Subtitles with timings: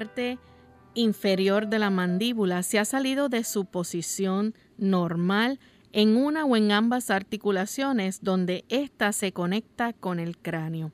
[0.00, 0.38] Parte
[0.94, 5.60] inferior de la mandíbula se ha salido de su posición normal
[5.92, 10.92] en una o en ambas articulaciones donde ésta se conecta con el cráneo.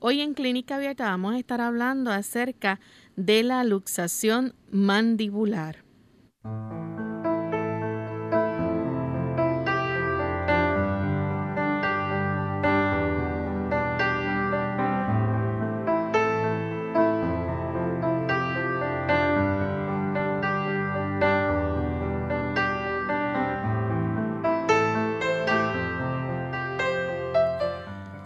[0.00, 2.80] Hoy en Clínica Abierta vamos a estar hablando acerca
[3.14, 5.84] de la luxación mandibular.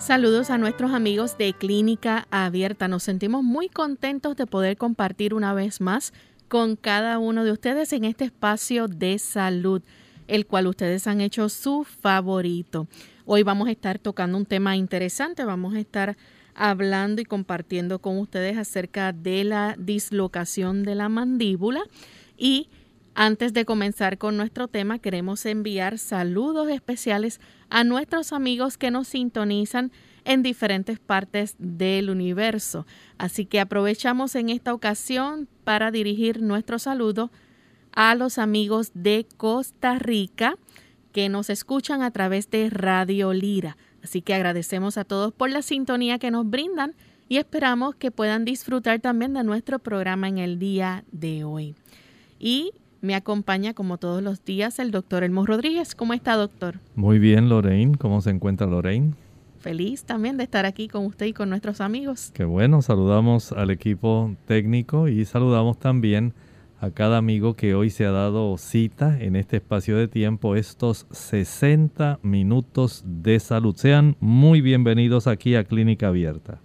[0.03, 2.89] Saludos a nuestros amigos de Clínica Abierta.
[2.89, 6.13] Nos sentimos muy contentos de poder compartir una vez más
[6.49, 9.81] con cada uno de ustedes en este espacio de salud,
[10.27, 12.89] el cual ustedes han hecho su favorito.
[13.27, 16.17] Hoy vamos a estar tocando un tema interesante, vamos a estar
[16.57, 21.81] hablando y compartiendo con ustedes acerca de la dislocación de la mandíbula
[22.37, 22.71] y
[23.15, 29.09] antes de comenzar con nuestro tema, queremos enviar saludos especiales a nuestros amigos que nos
[29.09, 29.93] sintonizan
[30.25, 32.87] en diferentes partes del universo.
[33.19, 37.31] Así que aprovechamos en esta ocasión para dirigir nuestro saludo
[37.93, 40.57] a los amigos de Costa Rica
[41.13, 43.77] que nos escuchan a través de Radio Lira.
[44.03, 46.95] Así que agradecemos a todos por la sintonía que nos brindan
[47.29, 51.75] y esperamos que puedan disfrutar también de nuestro programa en el día de hoy.
[52.39, 52.73] Y
[53.03, 55.95] me acompaña como todos los días el doctor Elmo Rodríguez.
[55.95, 56.79] ¿Cómo está, doctor?
[56.95, 57.99] Muy bien, Lorraine.
[57.99, 59.15] ¿Cómo se encuentra Lorraine?
[59.59, 62.31] Feliz también de estar aquí con usted y con nuestros amigos.
[62.33, 66.33] Qué bueno, saludamos al equipo técnico y saludamos también
[66.81, 71.07] a cada amigo que hoy se ha dado cita en este espacio de tiempo, estos
[71.11, 73.77] 60 minutos de salud.
[73.77, 76.61] Sean muy bienvenidos aquí a Clínica Abierta.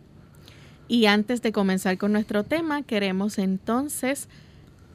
[0.88, 4.30] Y antes de comenzar con nuestro tema, queremos entonces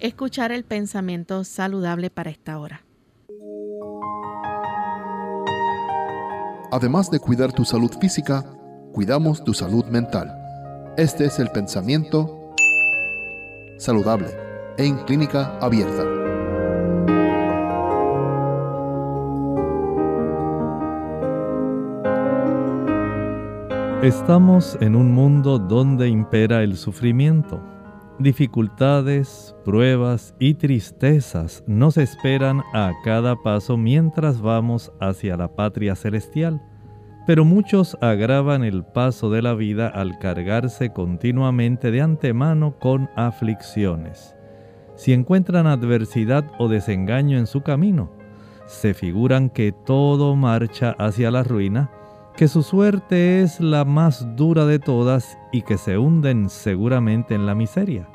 [0.02, 2.82] escuchar el pensamiento saludable para esta hora.
[6.72, 8.44] Además de cuidar tu salud física,
[8.92, 10.36] cuidamos tu salud mental.
[10.96, 12.52] Este es el pensamiento
[13.78, 14.28] saludable
[14.76, 16.02] en clínica abierta.
[24.02, 27.71] Estamos en un mundo donde impera el sufrimiento
[28.22, 36.62] Dificultades, pruebas y tristezas nos esperan a cada paso mientras vamos hacia la patria celestial,
[37.26, 44.36] pero muchos agravan el paso de la vida al cargarse continuamente de antemano con aflicciones.
[44.94, 48.12] Si encuentran adversidad o desengaño en su camino,
[48.66, 51.90] se figuran que todo marcha hacia la ruina,
[52.36, 57.46] que su suerte es la más dura de todas y que se hunden seguramente en
[57.46, 58.08] la miseria.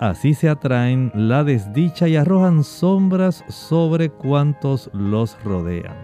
[0.00, 5.96] Así se atraen la desdicha y arrojan sombras sobre cuantos los rodean.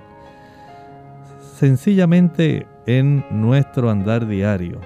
[1.41, 4.81] Sencillamente en nuestro andar diario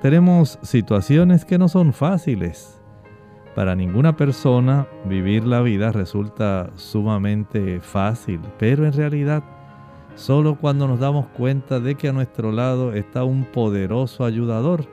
[0.00, 2.80] tenemos situaciones que no son fáciles.
[3.54, 9.44] Para ninguna persona vivir la vida resulta sumamente fácil, pero en realidad
[10.14, 14.86] solo cuando nos damos cuenta de que a nuestro lado está un poderoso ayudador,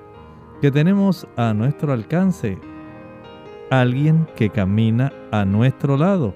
[0.62, 2.58] que tenemos a nuestro alcance
[3.70, 6.34] alguien que camina a nuestro lado,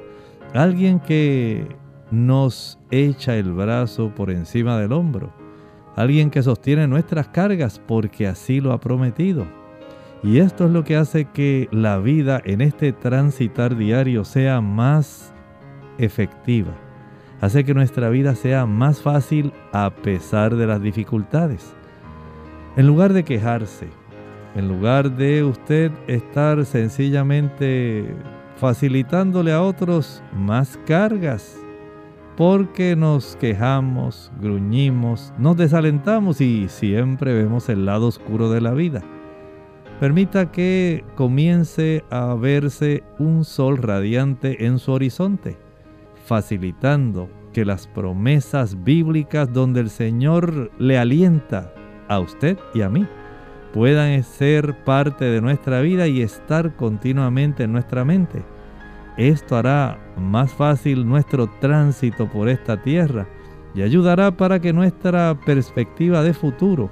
[0.53, 1.75] alguien que
[2.11, 5.33] nos echa el brazo por encima del hombro,
[5.95, 9.45] alguien que sostiene nuestras cargas porque así lo ha prometido.
[10.23, 15.33] Y esto es lo que hace que la vida en este transitar diario sea más
[15.97, 16.73] efectiva.
[17.41, 21.73] Hace que nuestra vida sea más fácil a pesar de las dificultades.
[22.77, 23.87] En lugar de quejarse,
[24.55, 28.15] en lugar de usted estar sencillamente
[28.57, 31.57] facilitándole a otros más cargas,
[32.37, 39.01] porque nos quejamos, gruñimos, nos desalentamos y siempre vemos el lado oscuro de la vida.
[39.99, 45.57] Permita que comience a verse un sol radiante en su horizonte,
[46.25, 51.73] facilitando que las promesas bíblicas donde el Señor le alienta
[52.07, 53.07] a usted y a mí
[53.73, 58.43] puedan ser parte de nuestra vida y estar continuamente en nuestra mente.
[59.17, 63.27] Esto hará más fácil nuestro tránsito por esta tierra
[63.73, 66.89] y ayudará para que nuestra perspectiva de futuro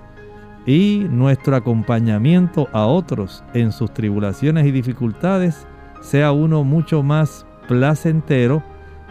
[0.66, 5.68] y nuestro acompañamiento a otros en sus tribulaciones y dificultades
[6.02, 8.64] sea uno mucho más placentero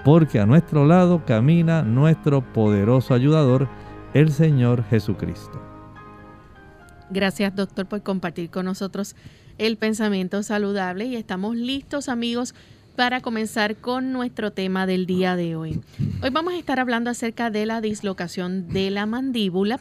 [0.05, 3.69] porque a nuestro lado camina nuestro poderoso ayudador,
[4.15, 5.61] el Señor Jesucristo.
[7.11, 9.17] Gracias doctor por compartir con nosotros
[9.59, 12.55] el pensamiento saludable y estamos listos amigos
[12.97, 15.81] para comenzar con nuestro tema del día de hoy.
[16.23, 19.81] Hoy vamos a estar hablando acerca de la dislocación de la mandíbula.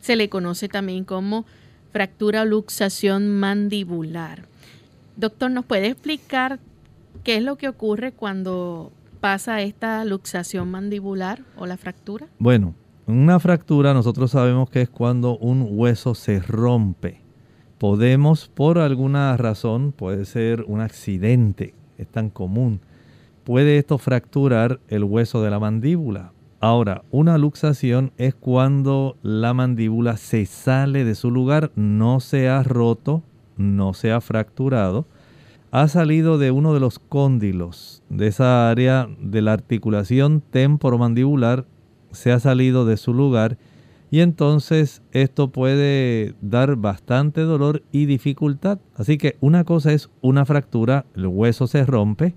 [0.00, 1.46] Se le conoce también como
[1.92, 4.44] fractura o luxación mandibular.
[5.16, 6.58] Doctor, ¿nos puede explicar
[7.24, 12.28] qué es lo que ocurre cuando pasa esta luxación mandibular o la fractura?
[12.38, 12.74] Bueno,
[13.06, 17.22] una fractura nosotros sabemos que es cuando un hueso se rompe.
[17.78, 22.80] Podemos, por alguna razón, puede ser un accidente, es tan común,
[23.44, 26.32] puede esto fracturar el hueso de la mandíbula.
[26.60, 32.62] Ahora, una luxación es cuando la mandíbula se sale de su lugar, no se ha
[32.64, 33.22] roto,
[33.56, 35.06] no se ha fracturado,
[35.70, 41.66] ha salido de uno de los cóndilos, de esa área de la articulación temporomandibular
[42.10, 43.58] se ha salido de su lugar
[44.10, 48.78] y entonces esto puede dar bastante dolor y dificultad.
[48.94, 52.34] Así que una cosa es una fractura, el hueso se rompe.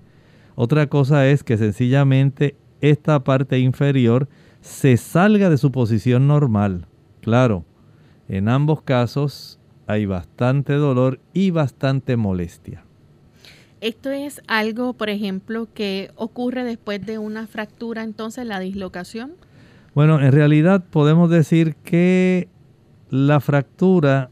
[0.54, 4.28] Otra cosa es que sencillamente esta parte inferior
[4.60, 6.86] se salga de su posición normal.
[7.22, 7.64] Claro,
[8.28, 12.84] en ambos casos hay bastante dolor y bastante molestia.
[13.82, 19.32] Esto es algo, por ejemplo, que ocurre después de una fractura, entonces la dislocación.
[19.92, 22.46] Bueno, en realidad podemos decir que
[23.10, 24.30] la fractura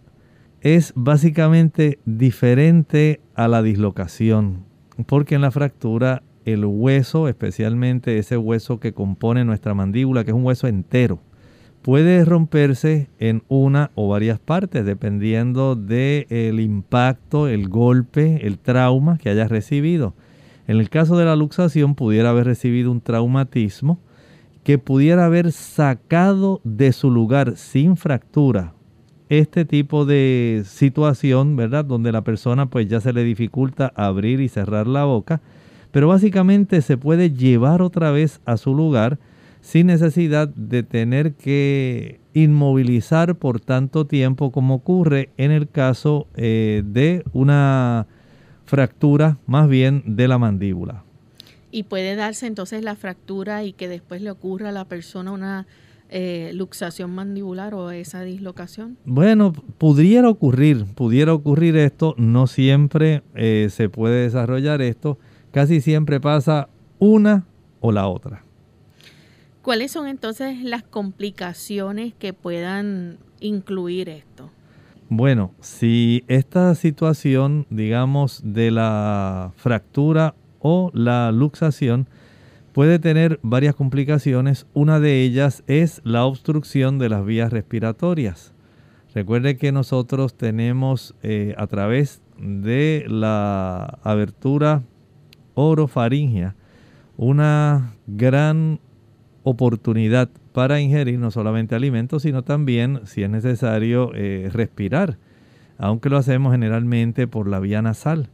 [0.61, 4.67] es básicamente diferente a la dislocación,
[5.07, 10.37] porque en la fractura el hueso, especialmente ese hueso que compone nuestra mandíbula, que es
[10.37, 11.19] un hueso entero,
[11.83, 19.31] puede romperse en una o varias partes dependiendo del impacto, el golpe, el trauma que
[19.31, 20.15] haya recibido.
[20.67, 23.99] En el caso de la luxación pudiera haber recibido un traumatismo
[24.63, 28.75] que pudiera haber sacado de su lugar sin fractura
[29.31, 31.85] este tipo de situación, ¿verdad?
[31.85, 35.41] Donde la persona pues ya se le dificulta abrir y cerrar la boca,
[35.93, 39.19] pero básicamente se puede llevar otra vez a su lugar
[39.61, 46.83] sin necesidad de tener que inmovilizar por tanto tiempo como ocurre en el caso eh,
[46.85, 48.07] de una
[48.65, 51.05] fractura más bien de la mandíbula.
[51.73, 55.67] Y puede darse entonces la fractura y que después le ocurra a la persona una
[56.13, 58.97] eh, luxación mandibular o esa dislocación?
[59.05, 65.19] Bueno, pudiera ocurrir, pudiera ocurrir esto, no siempre eh, se puede desarrollar esto,
[65.53, 67.47] casi siempre pasa una
[67.79, 68.43] o la otra.
[69.63, 74.51] ¿Cuáles son entonces las complicaciones que puedan incluir esto?
[75.09, 82.09] Bueno, si esta situación, digamos, de la fractura o la luxación
[82.73, 84.67] puede tener varias complicaciones.
[84.75, 88.53] Una de ellas es la obstrucción de las vías respiratorias.
[89.15, 94.83] Recuerde que nosotros tenemos eh, a través de la abertura
[95.55, 96.55] orofaringea
[97.17, 98.81] una gran
[99.43, 105.19] oportunidad para ingerir no solamente alimentos, sino también, si es necesario, eh, respirar,
[105.79, 108.31] aunque lo hacemos generalmente por la vía nasal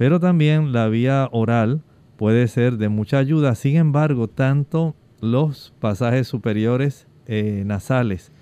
[0.00, 1.82] pero también la vía oral
[2.16, 3.54] puede ser de mucha ayuda.
[3.54, 8.32] Sin embargo, tanto los pasajes superiores eh, nasales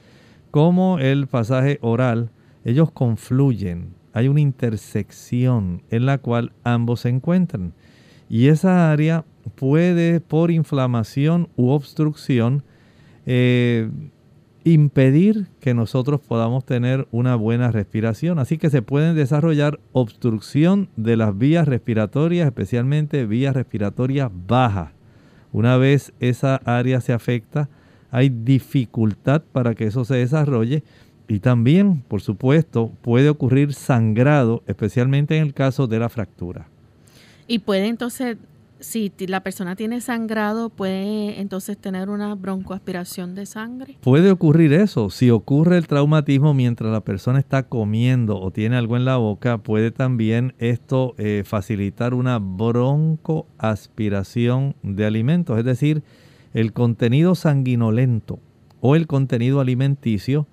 [0.52, 2.30] como el pasaje oral,
[2.64, 3.88] ellos confluyen.
[4.12, 7.72] Hay una intersección en la cual ambos se encuentran.
[8.28, 12.62] Y esa área puede, por inflamación u obstrucción,
[13.26, 13.90] eh,
[14.64, 18.38] impedir que nosotros podamos tener una buena respiración.
[18.38, 24.90] Así que se pueden desarrollar obstrucción de las vías respiratorias, especialmente vías respiratorias bajas.
[25.52, 27.68] Una vez esa área se afecta,
[28.10, 30.82] hay dificultad para que eso se desarrolle
[31.28, 36.68] y también, por supuesto, puede ocurrir sangrado, especialmente en el caso de la fractura.
[37.46, 38.38] Y puede entonces
[38.80, 43.96] si la persona tiene sangrado, puede entonces tener una broncoaspiración de sangre.
[44.00, 45.10] Puede ocurrir eso.
[45.10, 49.58] Si ocurre el traumatismo mientras la persona está comiendo o tiene algo en la boca,
[49.58, 55.58] puede también esto eh, facilitar una broncoaspiración de alimentos.
[55.58, 56.02] Es decir,
[56.54, 58.38] el contenido sanguinolento
[58.80, 60.46] o el contenido alimenticio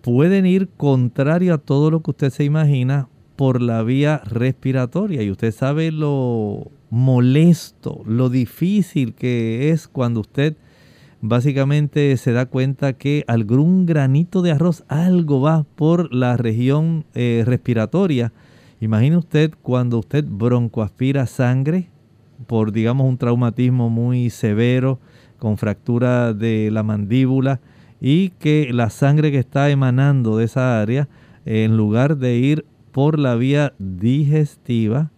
[0.00, 5.22] pueden ir contrario a todo lo que usted se imagina por la vía respiratoria.
[5.22, 10.56] Y usted sabe lo molesto, lo difícil que es cuando usted
[11.20, 17.42] básicamente se da cuenta que algún granito de arroz, algo va por la región eh,
[17.44, 18.32] respiratoria.
[18.80, 21.90] Imagine usted cuando usted broncoaspira sangre
[22.46, 25.00] por, digamos, un traumatismo muy severo,
[25.38, 27.60] con fractura de la mandíbula,
[28.00, 31.08] y que la sangre que está emanando de esa área,
[31.44, 35.10] en lugar de ir por la vía digestiva,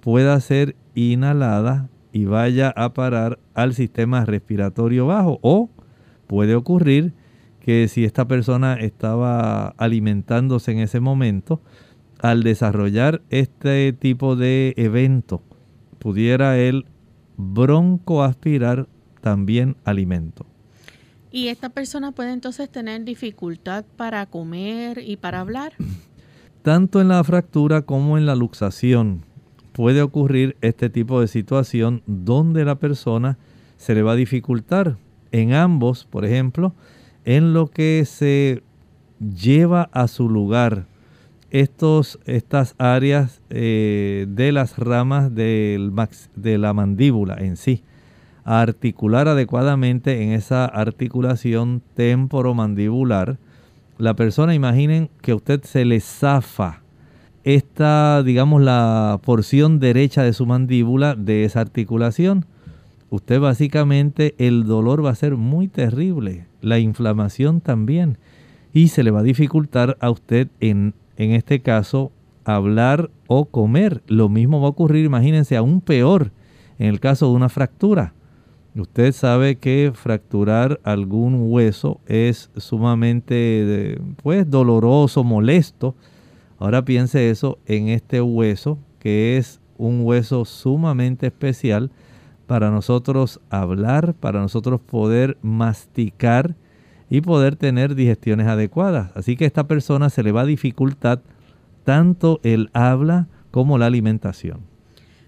[0.00, 5.38] pueda ser inhalada y vaya a parar al sistema respiratorio bajo.
[5.42, 5.70] O
[6.26, 7.12] puede ocurrir
[7.60, 11.60] que si esta persona estaba alimentándose en ese momento,
[12.20, 15.42] al desarrollar este tipo de evento,
[15.98, 16.86] pudiera él
[17.36, 18.86] broncoaspirar
[19.20, 20.46] también alimento.
[21.30, 25.72] ¿Y esta persona puede entonces tener dificultad para comer y para hablar?
[26.62, 29.24] Tanto en la fractura como en la luxación
[29.74, 33.38] puede ocurrir este tipo de situación donde la persona
[33.76, 34.96] se le va a dificultar.
[35.32, 36.72] En ambos, por ejemplo,
[37.24, 38.62] en lo que se
[39.18, 40.86] lleva a su lugar
[41.50, 45.92] estos, estas áreas eh, de las ramas del
[46.36, 47.82] de la mandíbula en sí,
[48.44, 53.38] a articular adecuadamente en esa articulación temporomandibular,
[53.98, 56.83] la persona imaginen que usted se le zafa
[57.44, 62.46] esta, digamos, la porción derecha de su mandíbula de esa articulación.
[63.10, 68.18] Usted básicamente el dolor va a ser muy terrible, la inflamación también,
[68.72, 72.10] y se le va a dificultar a usted en, en este caso
[72.44, 74.02] hablar o comer.
[74.06, 76.32] Lo mismo va a ocurrir, imagínense, aún peor
[76.78, 78.14] en el caso de una fractura.
[78.74, 85.94] Usted sabe que fracturar algún hueso es sumamente pues doloroso, molesto
[86.58, 91.90] Ahora piense eso en este hueso, que es un hueso sumamente especial
[92.46, 96.54] para nosotros hablar, para nosotros poder masticar
[97.10, 99.10] y poder tener digestiones adecuadas.
[99.14, 101.22] Así que a esta persona se le va a dificultar
[101.84, 104.60] tanto el habla como la alimentación.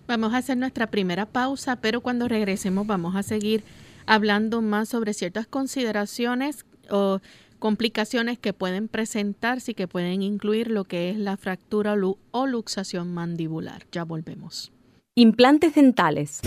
[0.09, 3.65] Vamos a hacer nuestra primera pausa, pero cuando regresemos vamos a seguir
[4.07, 7.21] hablando más sobre ciertas consideraciones o
[7.59, 11.95] complicaciones que pueden presentarse y que pueden incluir lo que es la fractura
[12.31, 13.87] o luxación mandibular.
[13.93, 14.73] Ya volvemos.
[15.15, 16.41] Implantes dentales.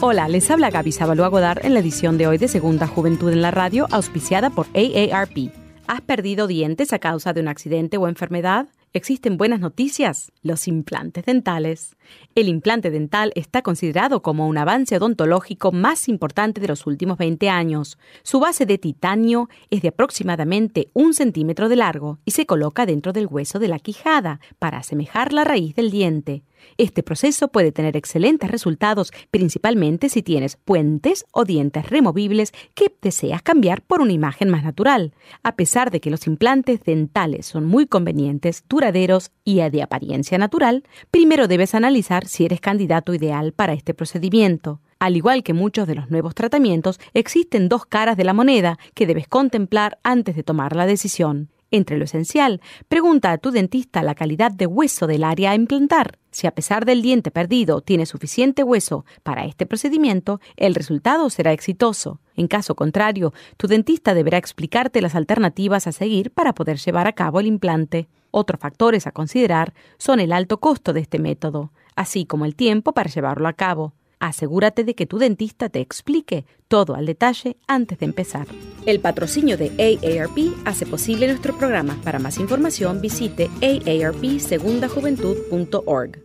[0.00, 3.40] Hola, les habla Gaby Sabalua Godard en la edición de hoy de Segunda Juventud en
[3.40, 5.52] la Radio, auspiciada por AARP.
[5.86, 8.68] ¿Has perdido dientes a causa de un accidente o enfermedad?
[8.96, 11.96] Existen buenas noticias, los implantes dentales.
[12.34, 17.50] El implante dental está considerado como un avance odontológico más importante de los últimos 20
[17.50, 17.98] años.
[18.22, 23.12] Su base de titanio es de aproximadamente un centímetro de largo y se coloca dentro
[23.12, 26.42] del hueso de la quijada para asemejar la raíz del diente.
[26.78, 33.42] Este proceso puede tener excelentes resultados, principalmente si tienes puentes o dientes removibles que deseas
[33.42, 35.12] cambiar por una imagen más natural.
[35.42, 40.84] A pesar de que los implantes dentales son muy convenientes, duraderos y de apariencia natural,
[41.10, 44.80] primero debes analizar si eres candidato ideal para este procedimiento.
[44.98, 49.06] Al igual que muchos de los nuevos tratamientos, existen dos caras de la moneda que
[49.06, 51.50] debes contemplar antes de tomar la decisión.
[51.76, 56.18] Entre lo esencial, pregunta a tu dentista la calidad de hueso del área a implantar.
[56.30, 61.52] Si a pesar del diente perdido tiene suficiente hueso para este procedimiento, el resultado será
[61.52, 62.18] exitoso.
[62.34, 67.12] En caso contrario, tu dentista deberá explicarte las alternativas a seguir para poder llevar a
[67.12, 68.08] cabo el implante.
[68.30, 72.92] Otros factores a considerar son el alto costo de este método, así como el tiempo
[72.92, 73.92] para llevarlo a cabo.
[74.18, 78.46] Asegúrate de que tu dentista te explique todo al detalle antes de empezar.
[78.86, 82.00] El patrocinio de AARP hace posible nuestro programa.
[82.02, 86.22] Para más información visite aarpsegundajuventud.org.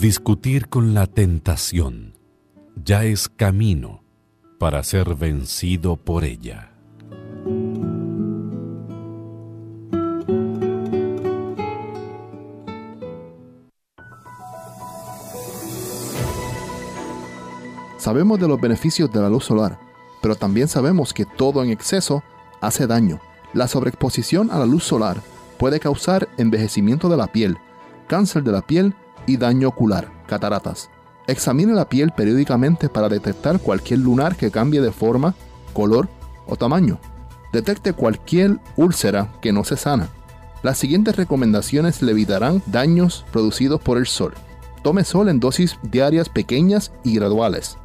[0.00, 2.14] Discutir con la tentación
[2.74, 4.02] ya es camino
[4.58, 6.71] para ser vencido por ella.
[18.02, 19.78] Sabemos de los beneficios de la luz solar,
[20.20, 22.24] pero también sabemos que todo en exceso
[22.60, 23.20] hace daño.
[23.54, 25.18] La sobreexposición a la luz solar
[25.56, 27.58] puede causar envejecimiento de la piel,
[28.08, 30.90] cáncer de la piel y daño ocular, cataratas.
[31.28, 35.36] Examine la piel periódicamente para detectar cualquier lunar que cambie de forma,
[35.72, 36.08] color
[36.48, 36.98] o tamaño.
[37.52, 40.08] Detecte cualquier úlcera que no se sana.
[40.64, 44.34] Las siguientes recomendaciones le evitarán daños producidos por el sol.
[44.82, 47.78] Tome sol en dosis diarias pequeñas y graduales.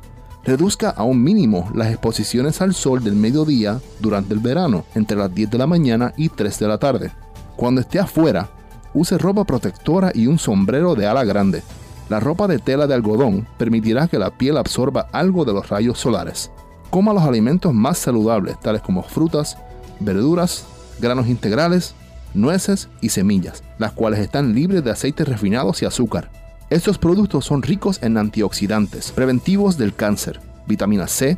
[0.47, 5.35] Reduzca a un mínimo las exposiciones al sol del mediodía durante el verano, entre las
[5.35, 7.11] 10 de la mañana y 3 de la tarde.
[7.57, 8.49] Cuando esté afuera,
[8.93, 11.63] use ropa protectora y un sombrero de ala grande.
[12.07, 15.99] La ropa de tela de algodón permitirá que la piel absorba algo de los rayos
[15.99, 16.49] solares.
[16.91, 19.57] Coma los alimentos más saludables, tales como frutas,
[19.99, 20.65] verduras,
[21.01, 21.93] granos integrales,
[22.33, 26.31] nueces y semillas, las cuales están libres de aceites refinados y azúcar.
[26.69, 31.37] Estos productos son ricos en antioxidantes, preventivos del cáncer, vitamina C,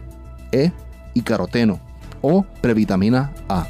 [0.52, 0.72] E
[1.14, 1.80] y caroteno
[2.24, 3.68] o previtamina A.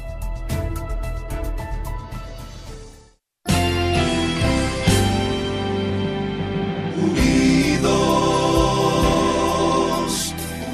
[7.70, 8.24] Unidos,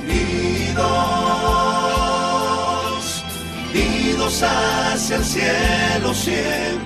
[0.04, 0.84] unidos,
[3.74, 6.85] unidos hacia el cielo siempre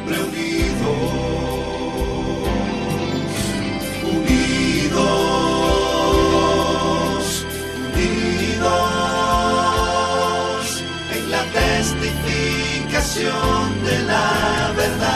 [13.14, 15.08] de la verdad,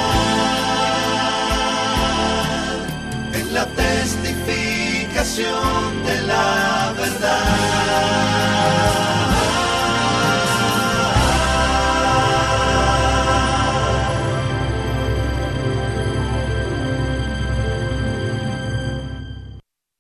[3.33, 7.45] en la testificación de la verdad.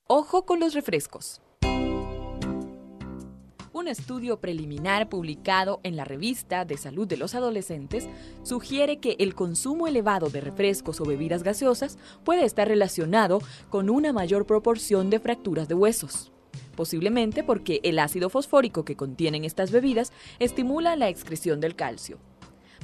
[0.08, 1.40] Ojo con los refrescos.
[3.84, 8.08] Un estudio preliminar publicado en la revista de salud de los adolescentes
[8.42, 14.14] sugiere que el consumo elevado de refrescos o bebidas gaseosas puede estar relacionado con una
[14.14, 16.32] mayor proporción de fracturas de huesos.
[16.74, 22.16] Posiblemente porque el ácido fosfórico que contienen estas bebidas estimula la excreción del calcio.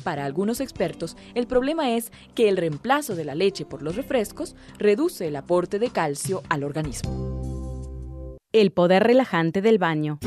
[0.04, 4.54] Para algunos expertos, el problema es que el reemplazo de la leche por los refrescos
[4.76, 7.08] reduce el aporte de calcio al organismo.
[8.52, 10.18] El poder relajante del baño.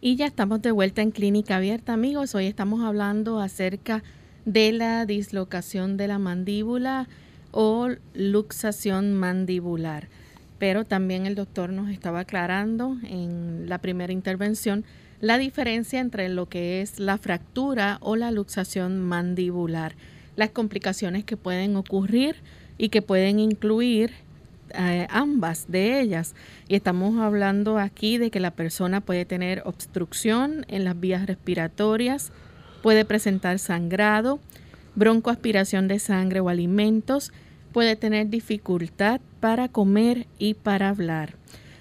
[0.00, 2.36] Y ya estamos de vuelta en Clínica Abierta, amigos.
[2.36, 4.04] Hoy estamos hablando acerca
[4.44, 7.08] de la dislocación de la mandíbula
[7.50, 10.06] o luxación mandibular.
[10.60, 14.84] Pero también el doctor nos estaba aclarando en la primera intervención
[15.20, 19.96] la diferencia entre lo que es la fractura o la luxación mandibular,
[20.36, 22.36] las complicaciones que pueden ocurrir
[22.78, 24.12] y que pueden incluir
[24.74, 26.34] eh, ambas de ellas.
[26.68, 32.32] Y estamos hablando aquí de que la persona puede tener obstrucción en las vías respiratorias,
[32.82, 34.40] puede presentar sangrado,
[34.94, 37.32] broncoaspiración de sangre o alimentos,
[37.72, 41.34] puede tener dificultad para comer y para hablar.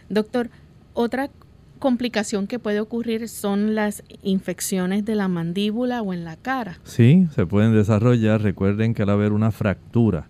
[0.10, 0.50] Doctor,
[0.93, 1.30] otra
[1.80, 6.80] complicación que puede ocurrir son las infecciones de la mandíbula o en la cara.
[6.84, 8.41] Sí, se pueden desarrollar.
[8.41, 10.28] Recuerden que al haber una fractura,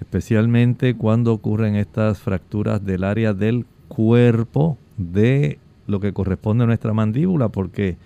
[0.00, 6.92] especialmente cuando ocurren estas fracturas del área del cuerpo de lo que corresponde a nuestra
[6.92, 7.96] mandíbula, porque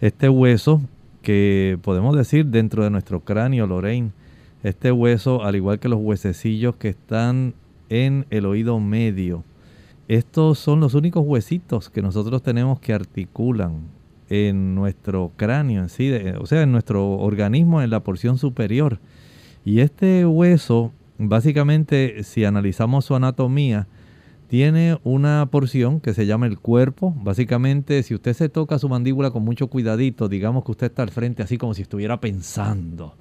[0.00, 0.82] este hueso
[1.22, 4.10] que podemos decir dentro de nuestro cráneo, Lorraine,
[4.62, 7.54] este hueso, al igual que los huesecillos que están
[7.88, 9.44] en el oído medio,
[10.08, 13.82] estos son los únicos huesitos que nosotros tenemos que articulan
[14.28, 18.98] en nuestro cráneo, en sí, o sea, en nuestro organismo, en la porción superior.
[19.64, 20.92] Y este hueso,
[21.28, 23.86] básicamente, si analizamos su anatomía,
[24.48, 27.14] tiene una porción que se llama el cuerpo.
[27.22, 31.10] Básicamente, si usted se toca su mandíbula con mucho cuidadito, digamos que usted está al
[31.10, 33.14] frente así como si estuviera pensando.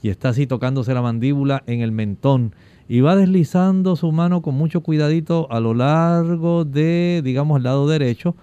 [0.00, 2.54] Y está así tocándose la mandíbula en el mentón
[2.88, 7.86] y va deslizando su mano con mucho cuidadito a lo largo de, digamos, el lado
[7.86, 8.34] derecho.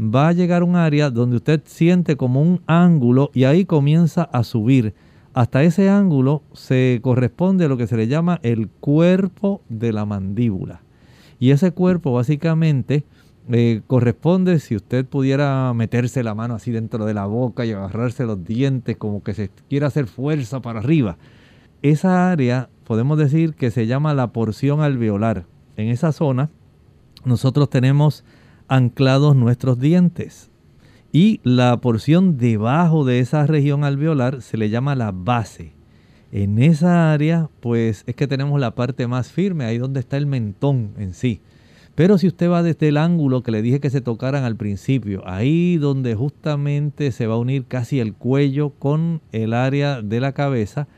[0.00, 4.22] Va a llegar a un área donde usted siente como un ángulo y ahí comienza
[4.22, 4.94] a subir.
[5.34, 10.04] Hasta ese ángulo se corresponde a lo que se le llama el cuerpo de la
[10.04, 10.82] mandíbula.
[11.40, 13.04] Y ese cuerpo básicamente
[13.50, 18.24] eh, corresponde si usted pudiera meterse la mano así dentro de la boca y agarrarse
[18.24, 21.16] los dientes como que se quiera hacer fuerza para arriba.
[21.80, 25.46] Esa área podemos decir que se llama la porción alveolar.
[25.76, 26.50] En esa zona
[27.24, 28.22] nosotros tenemos
[28.68, 30.51] anclados nuestros dientes
[31.12, 35.72] y la porción debajo de esa región alveolar se le llama la base.
[36.32, 40.26] En esa área pues es que tenemos la parte más firme, ahí donde está el
[40.26, 41.40] mentón en sí.
[41.94, 45.22] Pero si usted va desde el ángulo que le dije que se tocaran al principio,
[45.26, 50.32] ahí donde justamente se va a unir casi el cuello con el área de la
[50.32, 50.88] cabeza,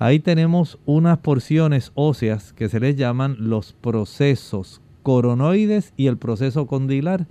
[0.00, 6.66] Ahí tenemos unas porciones óseas que se les llaman los procesos coronoides y el proceso
[6.66, 7.26] condilar.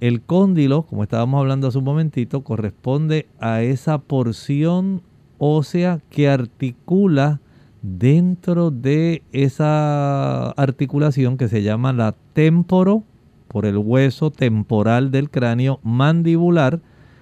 [0.00, 5.02] El cóndilo, como estábamos hablando hace un momentito, corresponde a esa porción
[5.38, 7.40] ósea que articula
[7.82, 13.02] dentro de esa articulación que se llama la temporo,
[13.48, 16.80] por el hueso temporal del cráneo mandibular,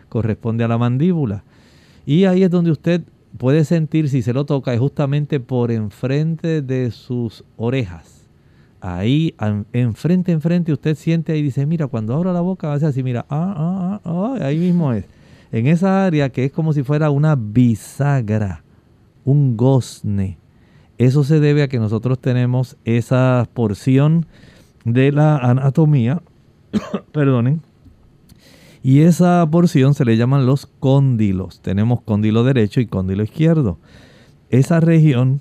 [0.09, 1.45] corresponde a la mandíbula.
[2.05, 3.03] Y ahí es donde usted
[3.39, 8.16] puede sentir si se lo toca es justamente por enfrente de sus orejas.
[8.89, 9.35] Ahí,
[9.73, 13.53] enfrente, enfrente, usted siente y dice, mira, cuando abro la boca ser así, mira, ah,
[13.57, 15.05] ah, ah, ah, ahí mismo es.
[15.51, 18.63] En esa área que es como si fuera una bisagra,
[19.25, 20.39] un gozne.
[20.99, 24.27] Eso se debe a que nosotros tenemos esa porción
[24.85, 26.23] de la anatomía,
[27.11, 27.63] perdonen,
[28.85, 31.61] y esa porción se le llaman los cóndilos.
[31.61, 33.79] Tenemos cóndilo derecho y cóndilo izquierdo.
[34.51, 35.41] Esa región,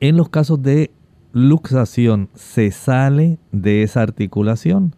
[0.00, 0.90] en los casos de
[1.38, 4.94] luxación, se sale de esa articulación.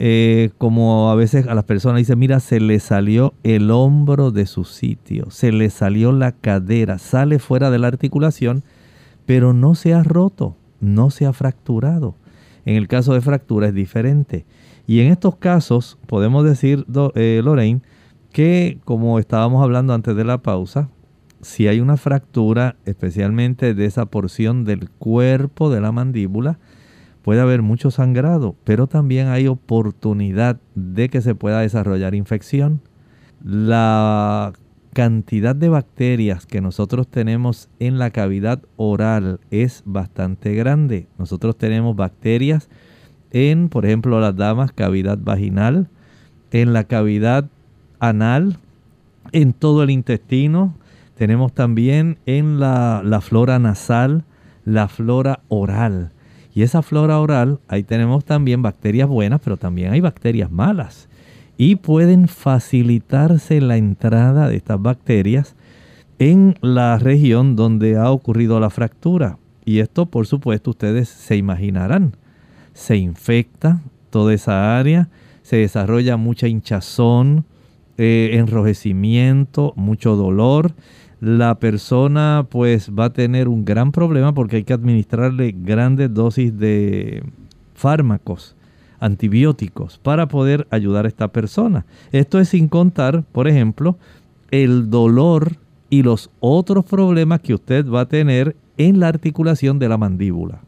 [0.00, 4.46] Eh, como a veces a las personas dicen, mira, se le salió el hombro de
[4.46, 8.62] su sitio, se le salió la cadera, sale fuera de la articulación,
[9.26, 12.14] pero no se ha roto, no se ha fracturado.
[12.64, 14.46] En el caso de fractura es diferente.
[14.86, 17.82] Y en estos casos podemos decir, eh, Lorraine,
[18.32, 20.88] que como estábamos hablando antes de la pausa,
[21.40, 26.58] si hay una fractura, especialmente de esa porción del cuerpo de la mandíbula,
[27.22, 32.80] puede haber mucho sangrado, pero también hay oportunidad de que se pueda desarrollar infección.
[33.44, 34.52] La
[34.94, 41.06] cantidad de bacterias que nosotros tenemos en la cavidad oral es bastante grande.
[41.18, 42.68] Nosotros tenemos bacterias
[43.30, 45.88] en, por ejemplo, las damas, cavidad vaginal,
[46.50, 47.48] en la cavidad
[48.00, 48.56] anal,
[49.32, 50.74] en todo el intestino.
[51.18, 54.24] Tenemos también en la, flora nasal,
[54.64, 56.12] la flora oral.
[56.54, 61.08] Y esa flora oral, ahí tenemos también bacterias buenas, pero también hay bacterias malas.
[61.56, 65.56] Y pueden facilitarse la entrada de estas bacterias
[66.18, 69.38] en la región donde ha ocurrido la fractura.
[69.64, 72.14] Y esto, por supuesto, ustedes se imaginarán
[72.78, 75.08] se infecta toda esa área,
[75.42, 77.44] se desarrolla mucha hinchazón,
[77.98, 80.72] eh, enrojecimiento, mucho dolor.
[81.20, 86.56] La persona pues va a tener un gran problema porque hay que administrarle grandes dosis
[86.56, 87.22] de
[87.74, 88.54] fármacos,
[89.00, 91.86] antibióticos, para poder ayudar a esta persona.
[92.12, 93.96] Esto es sin contar, por ejemplo,
[94.50, 95.56] el dolor
[95.90, 100.60] y los otros problemas que usted va a tener en la articulación de la mandíbula.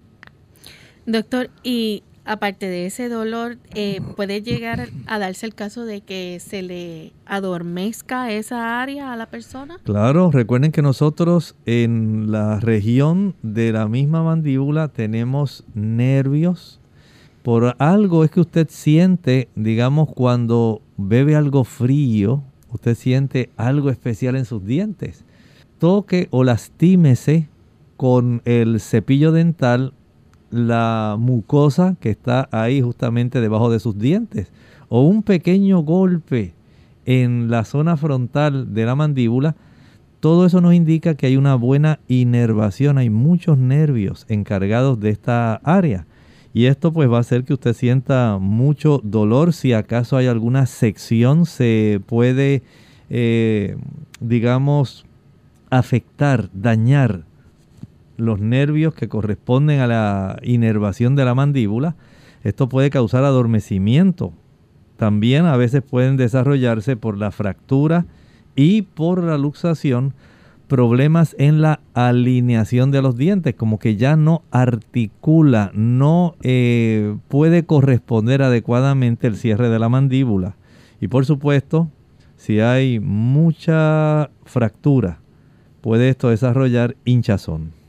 [1.07, 6.39] Doctor, y aparte de ese dolor, eh, puede llegar a darse el caso de que
[6.39, 9.79] se le adormezca esa área a la persona.
[9.83, 16.79] Claro, recuerden que nosotros en la región de la misma mandíbula tenemos nervios.
[17.43, 24.37] Por algo es que usted siente, digamos, cuando bebe algo frío, usted siente algo especial
[24.37, 25.25] en sus dientes.
[25.79, 27.49] Toque o lastímese
[27.97, 29.95] con el cepillo dental
[30.51, 34.53] la mucosa que está ahí justamente debajo de sus dientes
[34.89, 36.53] o un pequeño golpe
[37.07, 39.57] en la zona frontal de la mandíbula,
[40.21, 45.55] todo eso nos indica que hay una buena inervación, hay muchos nervios encargados de esta
[45.65, 46.07] área.
[46.53, 49.53] Y esto pues va a hacer que usted sienta mucho dolor.
[49.53, 52.63] Si acaso hay alguna sección, se puede,
[53.09, 53.77] eh,
[54.21, 55.07] digamos,
[55.71, 57.25] afectar, dañar
[58.21, 61.97] los nervios que corresponden a la inervación de la mandíbula.
[62.45, 64.33] Esto puede causar adormecimiento.
[64.97, 68.07] También a veces pueden desarrollarse por la fractura
[68.55, 70.15] y por la luxación
[70.69, 77.65] problemas en la alineación de los dientes, como que ya no articula, no eh, puede
[77.65, 80.55] corresponder adecuadamente el cierre de la mandíbula.
[81.01, 81.89] Y por supuesto,
[82.37, 85.19] si hay mucha fractura,
[85.81, 87.80] puede esto desarrollar hinchazón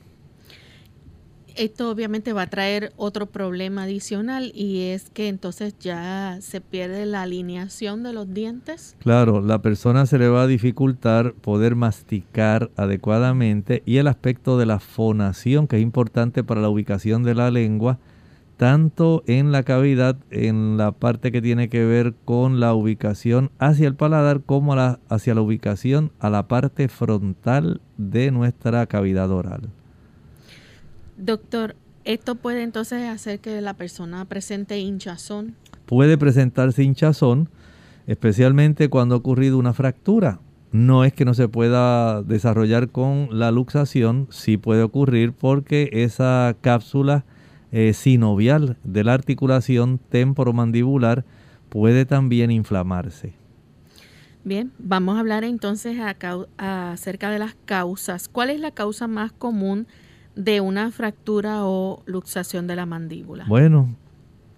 [1.64, 7.06] esto obviamente va a traer otro problema adicional y es que entonces ya se pierde
[7.06, 8.96] la alineación de los dientes.
[9.00, 14.66] Claro, la persona se le va a dificultar poder masticar adecuadamente y el aspecto de
[14.66, 18.00] la fonación que es importante para la ubicación de la lengua,
[18.58, 23.88] tanto en la cavidad, en la parte que tiene que ver con la ubicación hacia
[23.88, 29.70] el paladar como hacia la ubicación a la parte frontal de nuestra cavidad oral.
[31.22, 35.56] Doctor, ¿esto puede entonces hacer que la persona presente hinchazón?
[35.86, 37.48] Puede presentarse hinchazón,
[38.08, 40.40] especialmente cuando ha ocurrido una fractura.
[40.72, 46.56] No es que no se pueda desarrollar con la luxación, sí puede ocurrir porque esa
[46.60, 47.24] cápsula
[47.72, 51.24] eh, sinovial de la articulación temporomandibular
[51.70, 53.34] puede también inflamarse.
[54.44, 56.00] Bien, vamos a hablar entonces
[56.58, 58.28] acerca de las causas.
[58.28, 59.86] ¿Cuál es la causa más común
[60.36, 63.46] de una fractura o luxación de la mandíbula?
[63.48, 63.96] Bueno,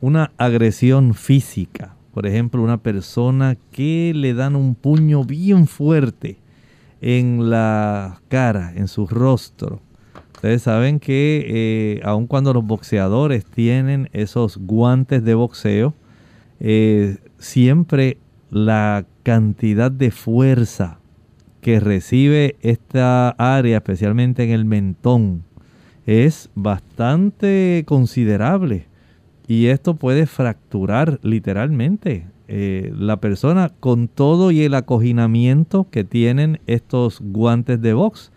[0.01, 1.95] una agresión física.
[2.13, 6.38] Por ejemplo, una persona que le dan un puño bien fuerte
[7.01, 9.81] en la cara, en su rostro.
[10.36, 15.93] Ustedes saben que eh, aun cuando los boxeadores tienen esos guantes de boxeo,
[16.59, 18.17] eh, siempre
[18.51, 20.99] la cantidad de fuerza
[21.62, 25.43] que recibe esta área, especialmente en el mentón,
[26.05, 28.87] es bastante considerable
[29.47, 36.59] y esto puede fracturar literalmente eh, la persona con todo y el acoginamiento que tienen
[36.67, 38.31] estos guantes de box.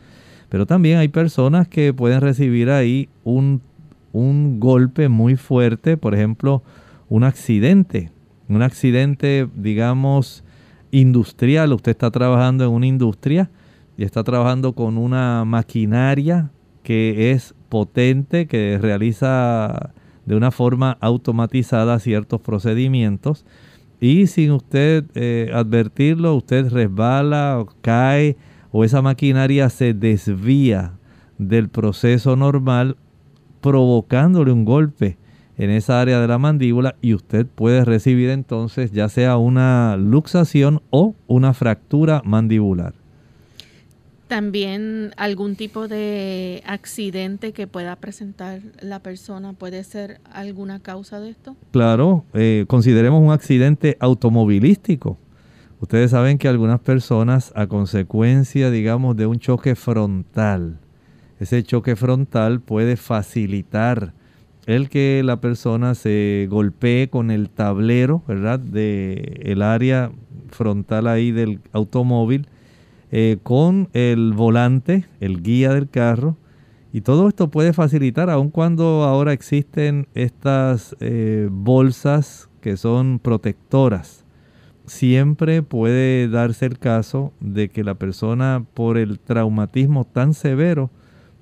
[0.48, 3.60] Pero también hay personas que pueden recibir ahí un,
[4.12, 6.62] un golpe muy fuerte, por ejemplo,
[7.08, 8.10] un accidente,
[8.48, 10.44] un accidente, digamos,
[10.92, 11.72] industrial.
[11.72, 13.50] Usted está trabajando en una industria
[13.96, 16.50] y está trabajando con una maquinaria
[16.86, 19.92] que es potente, que realiza
[20.24, 23.44] de una forma automatizada ciertos procedimientos
[23.98, 28.36] y sin usted eh, advertirlo, usted resbala o cae
[28.70, 30.92] o esa maquinaria se desvía
[31.38, 32.96] del proceso normal
[33.60, 35.18] provocándole un golpe
[35.58, 40.82] en esa área de la mandíbula y usted puede recibir entonces ya sea una luxación
[40.90, 42.94] o una fractura mandibular.
[44.28, 51.30] También algún tipo de accidente que pueda presentar la persona puede ser alguna causa de
[51.30, 51.56] esto.
[51.70, 55.16] Claro, eh, consideremos un accidente automovilístico.
[55.80, 60.80] Ustedes saben que algunas personas a consecuencia, digamos, de un choque frontal,
[61.38, 64.12] ese choque frontal puede facilitar
[64.66, 68.58] el que la persona se golpee con el tablero, ¿verdad?
[68.58, 70.10] De el área
[70.50, 72.48] frontal ahí del automóvil
[73.12, 76.36] eh, con el volante, el guía del carro.
[76.92, 84.24] Y todo esto puede facilitar, aun cuando ahora existen estas eh, bolsas que son protectoras.
[84.86, 90.90] Siempre puede darse el caso de que la persona por el traumatismo tan severo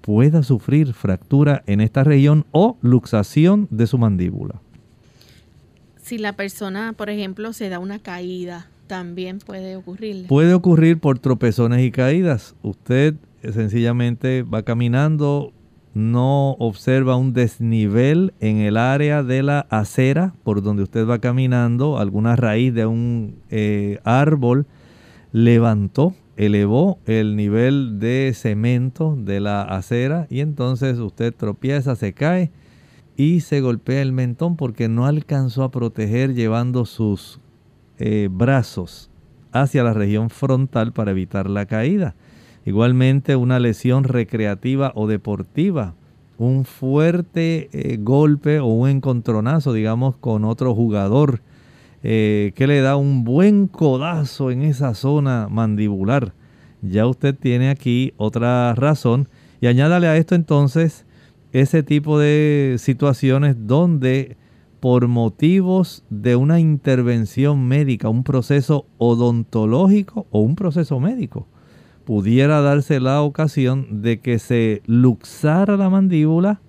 [0.01, 4.61] pueda sufrir fractura en esta región o luxación de su mandíbula.
[6.03, 10.29] Si la persona, por ejemplo, se da una caída también puede ocurrir.
[10.29, 12.55] Puede ocurrir por tropezones y caídas.
[12.63, 15.53] Usted sencillamente va caminando
[15.95, 21.99] no observa un desnivel en el área de la acera por donde usted va caminando,
[21.99, 24.67] alguna raíz de un eh, árbol
[25.33, 32.53] levantó, elevó el nivel de cemento de la acera y entonces usted tropieza, se cae
[33.17, 37.41] y se golpea el mentón porque no alcanzó a proteger llevando sus
[37.99, 39.11] eh, brazos
[39.53, 42.15] hacia la región frontal para evitar la caída.
[42.65, 45.95] Igualmente una lesión recreativa o deportiva,
[46.39, 51.41] un fuerte eh, golpe o un encontronazo, digamos, con otro jugador
[52.03, 56.35] eh, que le da un buen codazo en esa zona mandibular.
[56.83, 59.29] Ya usted tiene aquí otra razón.
[59.61, 61.07] Y añádale a esto entonces
[61.53, 64.37] ese tipo de situaciones donde
[64.85, 71.47] por motivos de una intervención médica, un proceso odontológico o un proceso médico,
[72.05, 76.61] pudiera darse la ocasión de que se luxara la mandíbula,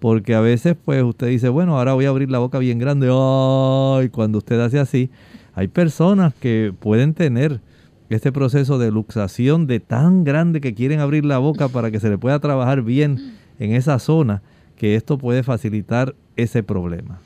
[0.00, 3.06] porque a veces pues usted dice, bueno, ahora voy a abrir la boca bien grande,
[3.08, 5.10] ay, cuando usted hace así,
[5.54, 7.60] hay personas que pueden tener
[8.08, 12.10] este proceso de luxación de tan grande que quieren abrir la boca para que se
[12.10, 14.42] le pueda trabajar bien en esa zona,
[14.74, 17.20] que esto puede facilitar ese problema.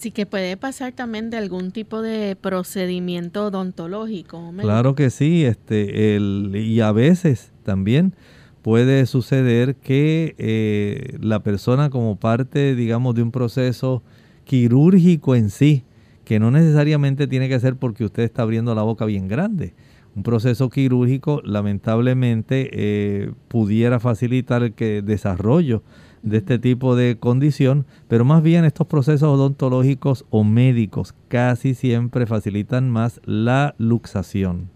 [0.00, 4.50] Sí, que puede pasar también de algún tipo de procedimiento odontológico.
[4.56, 8.14] Claro que sí, este, el, y a veces también
[8.62, 14.02] puede suceder que eh, la persona como parte, digamos, de un proceso
[14.44, 15.84] quirúrgico en sí,
[16.24, 19.74] que no necesariamente tiene que ser porque usted está abriendo la boca bien grande.
[20.16, 25.82] Un proceso quirúrgico lamentablemente eh, pudiera facilitar el que desarrollo
[26.22, 32.26] de este tipo de condición, pero más bien estos procesos odontológicos o médicos casi siempre
[32.26, 34.68] facilitan más la luxación.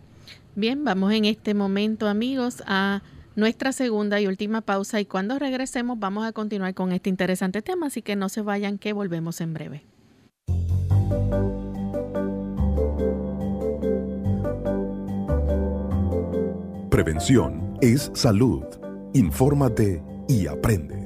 [0.56, 3.02] Bien, vamos en este momento amigos a
[3.36, 7.86] nuestra segunda y última pausa y cuando regresemos vamos a continuar con este interesante tema,
[7.86, 9.84] así que no se vayan que volvemos en breve.
[16.90, 18.62] Prevención es salud.
[19.14, 21.03] Infórmate y aprende.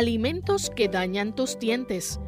[0.00, 2.20] Alimentos que dañan tus dientes.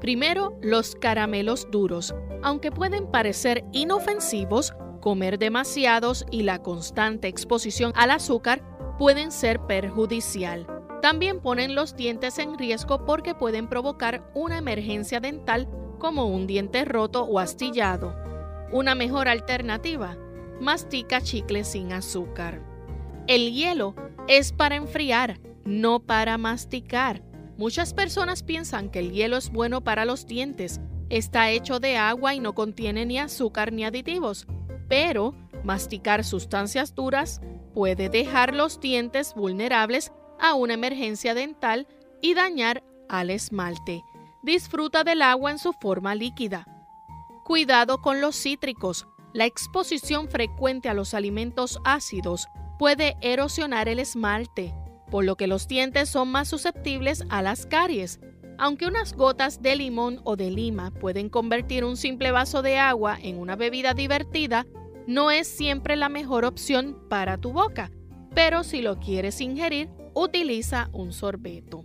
[0.00, 2.14] Primero, los caramelos duros.
[2.42, 8.62] Aunque pueden parecer inofensivos, comer demasiados y la constante exposición al azúcar
[8.98, 10.66] pueden ser perjudicial.
[11.02, 16.86] También ponen los dientes en riesgo porque pueden provocar una emergencia dental como un diente
[16.86, 18.16] roto o astillado.
[18.72, 20.16] Una mejor alternativa,
[20.62, 22.62] mastica chicle sin azúcar.
[23.26, 23.94] El hielo
[24.28, 27.22] es para enfriar, no para masticar.
[27.58, 30.80] Muchas personas piensan que el hielo es bueno para los dientes.
[31.10, 34.46] Está hecho de agua y no contiene ni azúcar ni aditivos.
[34.88, 37.42] Pero masticar sustancias duras
[37.74, 41.86] puede dejar los dientes vulnerables a una emergencia dental
[42.22, 44.02] y dañar al esmalte.
[44.42, 46.66] Disfruta del agua en su forma líquida.
[47.44, 49.06] Cuidado con los cítricos.
[49.34, 54.74] La exposición frecuente a los alimentos ácidos puede erosionar el esmalte
[55.10, 58.20] por lo que los dientes son más susceptibles a las caries.
[58.58, 63.16] Aunque unas gotas de limón o de lima pueden convertir un simple vaso de agua
[63.22, 64.66] en una bebida divertida,
[65.06, 67.90] no es siempre la mejor opción para tu boca,
[68.34, 71.84] pero si lo quieres ingerir, utiliza un sorbeto.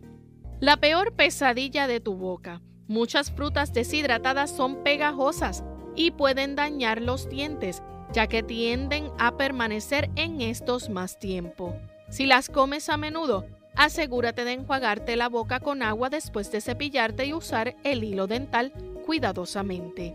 [0.60, 2.62] La peor pesadilla de tu boca.
[2.88, 5.64] Muchas frutas deshidratadas son pegajosas
[5.96, 7.82] y pueden dañar los dientes,
[8.12, 11.76] ya que tienden a permanecer en estos más tiempo.
[12.13, 17.26] Si las comes a menudo, asegúrate de enjuagarte la boca con agua después de cepillarte
[17.26, 18.71] y usar el hilo dental
[19.04, 20.13] cuidadosamente.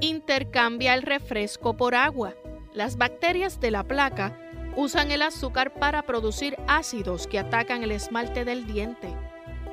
[0.00, 2.34] Intercambia el refresco por agua.
[2.74, 4.38] Las bacterias de la placa
[4.76, 9.08] usan el azúcar para producir ácidos que atacan el esmalte del diente.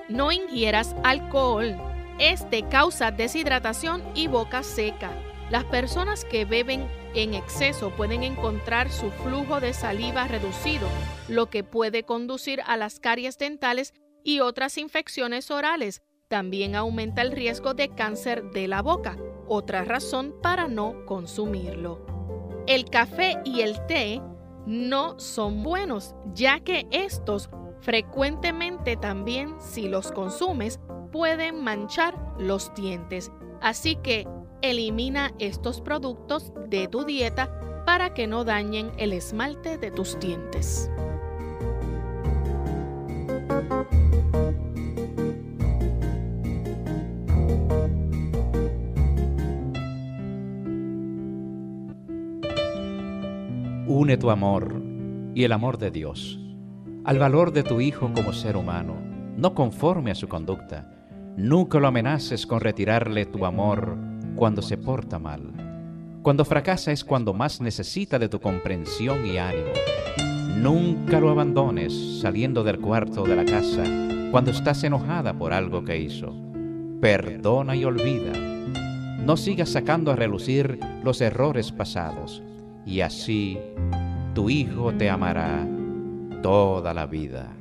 [0.07, 1.75] No ingieras alcohol.
[2.17, 5.11] Este causa deshidratación y boca seca.
[5.51, 10.87] Las personas que beben en exceso pueden encontrar su flujo de saliva reducido,
[11.27, 16.01] lo que puede conducir a las caries dentales y otras infecciones orales.
[16.29, 22.06] También aumenta el riesgo de cáncer de la boca, otra razón para no consumirlo.
[22.65, 24.21] El café y el té
[24.65, 27.49] no son buenos, ya que estos
[27.81, 30.79] frecuentemente también, si los consumes,
[31.12, 33.33] pueden manchar los dientes.
[33.60, 34.25] Así que
[34.62, 40.89] Elimina estos productos de tu dieta para que no dañen el esmalte de tus dientes.
[53.87, 54.81] Une tu amor
[55.33, 56.41] y el amor de Dios
[57.03, 58.95] al valor de tu hijo como ser humano,
[59.35, 60.87] no conforme a su conducta.
[61.35, 63.97] Nunca lo amenaces con retirarle tu amor
[64.36, 65.42] cuando se porta mal.
[66.21, 69.71] Cuando fracasa es cuando más necesita de tu comprensión y ánimo.
[70.58, 73.84] Nunca lo abandones saliendo del cuarto de la casa
[74.32, 76.34] cuando estás enojada por algo que hizo.
[77.02, 78.34] Perdona y olvida.
[79.25, 82.44] No sigas sacando a relucir los errores pasados
[82.86, 83.58] y así
[84.34, 85.67] tu hijo te amará
[86.42, 87.60] toda la vida.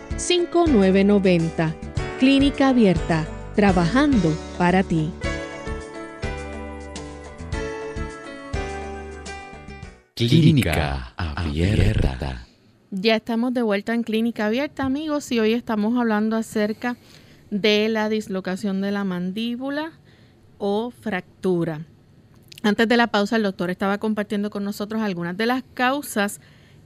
[0.21, 1.73] 787-282-5990.
[2.19, 5.09] Clínica Abierta, trabajando para ti.
[10.15, 12.45] Clínica Abierta.
[12.91, 16.97] Ya estamos de vuelta en Clínica Abierta, amigos, y hoy estamos hablando acerca
[17.49, 19.93] de la dislocación de la mandíbula
[20.59, 21.85] o fractura.
[22.61, 26.41] Antes de la pausa, el doctor estaba compartiendo con nosotros algunas de las causas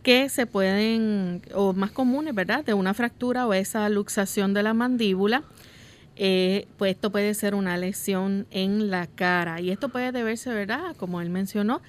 [0.06, 4.76] que se pueden, o más comunes, ¿verdad?, de una fractura o esa luxación de la
[4.76, 5.42] mandíbula.
[6.16, 10.96] Eh, pues esto puede ser una lesión en la cara y esto puede deberse, ¿verdad?,
[10.96, 11.82] como él mencionó,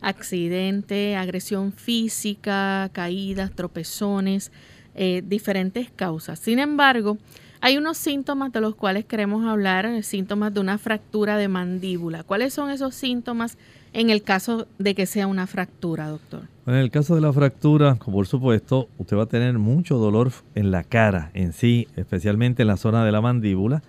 [0.00, 4.52] accidente, agresión física, caídas, tropezones,
[4.94, 6.38] eh, diferentes causas.
[6.38, 7.18] Sin embargo,
[7.60, 12.22] hay unos síntomas de los cuales queremos hablar, eh, síntomas de una fractura de mandíbula.
[12.22, 13.58] ¿Cuáles son esos síntomas
[13.94, 16.42] en el caso de que sea una fractura, doctor?
[16.66, 20.70] En el caso de la fractura, por supuesto, usted va a tener mucho dolor en
[20.70, 23.82] la cara en sí, especialmente en la zona de la mandíbula,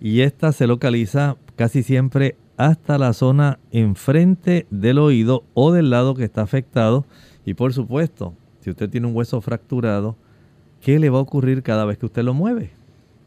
[0.00, 6.14] y esta se localiza casi siempre hasta la zona enfrente del oído o del lado
[6.14, 7.06] que está afectado.
[7.46, 10.16] Y por supuesto, si usted tiene un hueso fracturado,
[10.82, 12.72] ¿qué le va a ocurrir cada vez que usted lo mueve?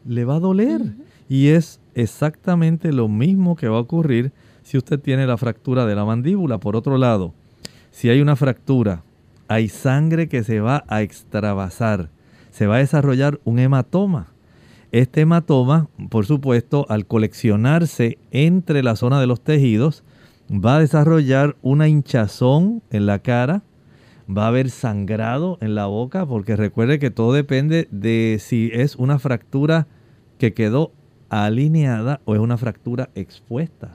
[0.06, 0.82] Le va a doler.
[1.28, 4.32] Y es exactamente lo mismo que va a ocurrir
[4.70, 6.58] si usted tiene la fractura de la mandíbula.
[6.58, 7.34] Por otro lado,
[7.90, 9.02] si hay una fractura,
[9.48, 12.08] hay sangre que se va a extravasar.
[12.52, 14.28] Se va a desarrollar un hematoma.
[14.92, 20.04] Este hematoma, por supuesto, al coleccionarse entre la zona de los tejidos,
[20.48, 23.64] va a desarrollar una hinchazón en la cara,
[24.28, 28.94] va a haber sangrado en la boca, porque recuerde que todo depende de si es
[28.94, 29.88] una fractura
[30.38, 30.92] que quedó
[31.28, 33.90] alineada o es una fractura expuesta.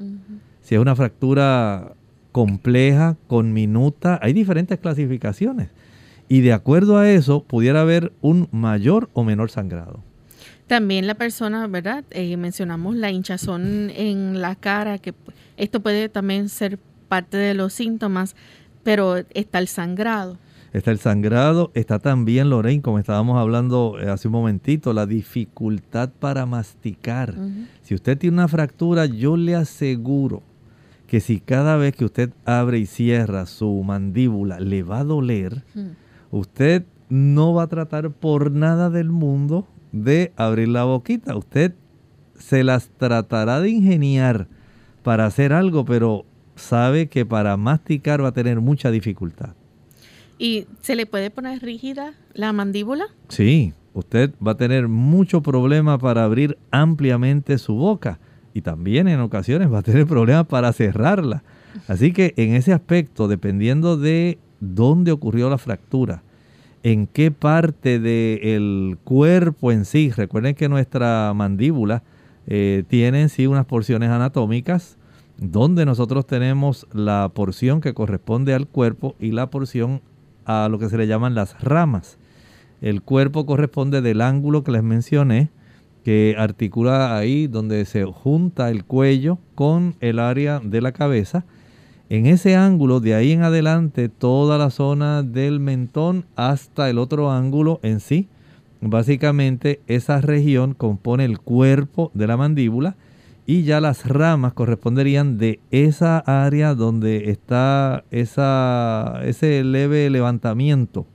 [0.65, 1.93] Si es una fractura
[2.31, 5.69] compleja, con minuta, hay diferentes clasificaciones.
[6.27, 9.99] Y de acuerdo a eso, pudiera haber un mayor o menor sangrado.
[10.65, 12.03] También la persona, ¿verdad?
[12.09, 15.13] Eh, mencionamos la hinchazón en la cara, que
[15.55, 18.35] esto puede también ser parte de los síntomas,
[18.83, 20.39] pero está el sangrado.
[20.73, 26.09] Está el sangrado, está también, Lorraine, como estábamos hablando eh, hace un momentito, la dificultad
[26.09, 27.35] para masticar.
[27.83, 30.41] Si usted tiene una fractura, yo le aseguro
[31.15, 35.63] que si cada vez que usted abre y cierra su mandíbula le va a doler,
[36.29, 41.37] usted no va a tratar por nada del mundo de abrir la boquita.
[41.37, 41.73] Usted
[42.37, 44.49] se las tratará de ingeniar
[45.03, 46.25] para hacer algo, pero
[46.57, 49.53] sabe que para masticar va a tener mucha dificultad.
[50.37, 53.05] ¿Y se le puede poner rígida la mandíbula?
[53.29, 58.19] Sí, usted va a tener mucho problema para abrir ampliamente su boca
[58.55, 61.43] y también en ocasiones va a tener problemas para cerrarla.
[61.89, 66.23] Así que en ese aspecto, dependiendo de dónde ocurrió la fractura,
[66.81, 70.09] en qué parte del cuerpo en sí.
[70.09, 72.03] Recuerden que nuestra mandíbula
[72.47, 74.97] eh, tiene en sí unas porciones anatómicas
[75.37, 80.01] donde nosotros tenemos la porción que corresponde al cuerpo y la porción
[80.45, 82.17] a lo que se le llaman las ramas.
[82.79, 85.49] El cuerpo corresponde del ángulo que les mencioné,
[86.05, 91.45] que articula ahí donde se junta el cuello con el área de la cabeza.
[92.09, 97.31] En ese ángulo, de ahí en adelante, toda la zona del mentón hasta el otro
[97.31, 98.29] ángulo en sí,
[98.81, 102.95] básicamente esa región compone el cuerpo de la mandíbula
[103.47, 111.07] y ya las ramas corresponderían de esa área donde está esa, ese leve levantamiento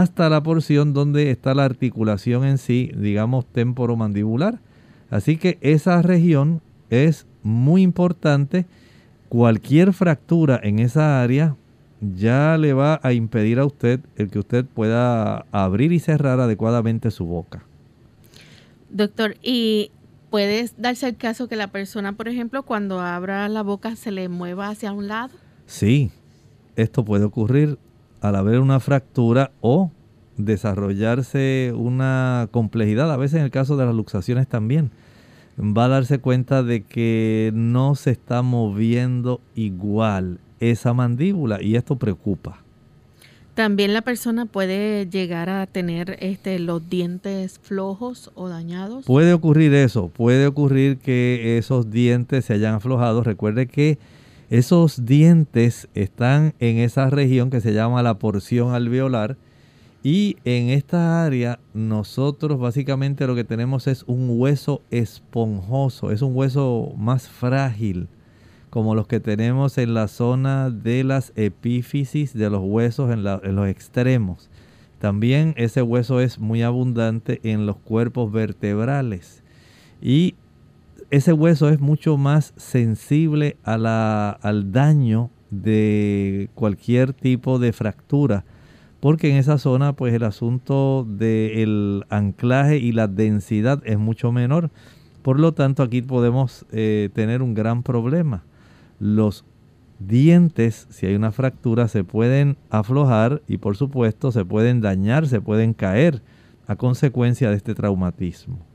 [0.00, 4.58] hasta la porción donde está la articulación en sí, digamos temporomandibular.
[5.10, 8.64] Así que esa región es muy importante.
[9.28, 11.56] Cualquier fractura en esa área
[12.00, 17.10] ya le va a impedir a usted el que usted pueda abrir y cerrar adecuadamente
[17.10, 17.62] su boca.
[18.88, 19.90] Doctor, ¿y
[20.30, 24.30] puede darse el caso que la persona, por ejemplo, cuando abra la boca se le
[24.30, 25.34] mueva hacia un lado?
[25.66, 26.10] Sí,
[26.76, 27.78] esto puede ocurrir
[28.22, 29.90] al haber una fractura o
[30.36, 34.90] desarrollarse una complejidad, a veces en el caso de las luxaciones también.
[35.58, 41.96] Va a darse cuenta de que no se está moviendo igual esa mandíbula y esto
[41.96, 42.60] preocupa.
[43.54, 49.04] También la persona puede llegar a tener este, los dientes flojos o dañados.
[49.04, 53.22] Puede ocurrir eso, puede ocurrir que esos dientes se hayan aflojado.
[53.22, 53.98] Recuerde que
[54.52, 59.38] esos dientes están en esa región que se llama la porción alveolar
[60.02, 66.36] y en esta área nosotros básicamente lo que tenemos es un hueso esponjoso, es un
[66.36, 68.08] hueso más frágil
[68.68, 73.68] como los que tenemos en la zona de las epífisis de los huesos en, los
[73.68, 74.50] extremos.
[74.98, 79.42] También ese hueso es muy abundante en los cuerpos vertebrales.
[80.02, 80.34] Y
[81.12, 88.44] ese hueso es mucho más sensible al daño de cualquier tipo de fractura.
[88.98, 94.70] Porque en esa zona, pues el asunto del anclaje y la densidad es mucho menor.
[95.22, 98.42] Por lo tanto, aquí podemos eh, tener un gran problema
[99.02, 99.44] los
[99.98, 105.40] dientes, si hay una fractura, se pueden aflojar y por supuesto se pueden dañar, se
[105.40, 106.22] pueden caer
[106.68, 108.71] a consecuencia de este traumatismo.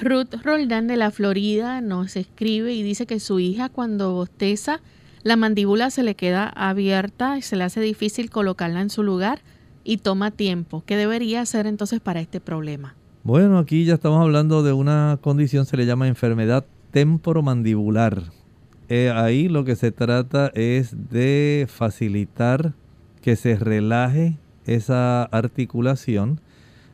[0.00, 4.80] Ruth Roldán de la Florida nos escribe y dice que su hija cuando bosteza,
[5.22, 9.40] la mandíbula se le queda abierta y se le hace difícil colocarla en su lugar
[9.84, 10.82] y toma tiempo.
[10.86, 12.94] ¿Qué debería hacer entonces para este problema?
[13.22, 18.22] Bueno, aquí ya estamos hablando de una condición, se le llama enfermedad temporomandibular
[18.90, 22.74] eh, ahí lo que se trata es de facilitar
[23.22, 24.36] que se relaje
[24.66, 26.40] esa articulación.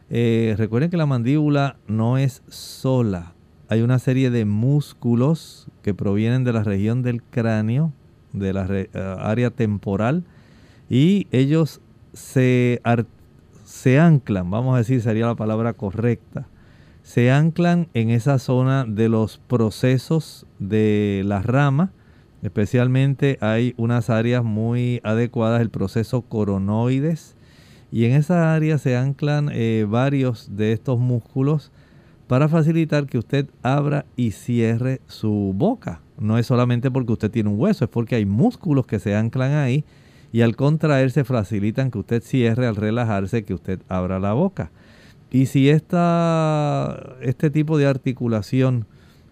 [0.08, 3.32] Eh, recuerden que la mandíbula no es sola.
[3.68, 7.92] Hay una serie de músculos que provienen de la región del cráneo,
[8.32, 8.88] de la eh,
[9.18, 10.24] área temporal,
[10.88, 11.80] y ellos
[12.12, 12.80] se,
[13.64, 16.46] se anclan, vamos a decir, sería la palabra correcta,
[17.02, 21.92] se anclan en esa zona de los procesos de la rama.
[22.42, 27.35] Especialmente hay unas áreas muy adecuadas, el proceso coronoides.
[27.92, 31.70] Y en esa área se anclan eh, varios de estos músculos
[32.26, 36.00] para facilitar que usted abra y cierre su boca.
[36.18, 39.52] No es solamente porque usted tiene un hueso, es porque hay músculos que se anclan
[39.52, 39.84] ahí
[40.32, 44.70] y al contraerse facilitan que usted cierre, al relajarse, que usted abra la boca.
[45.30, 48.86] Y si esta, este tipo de articulación,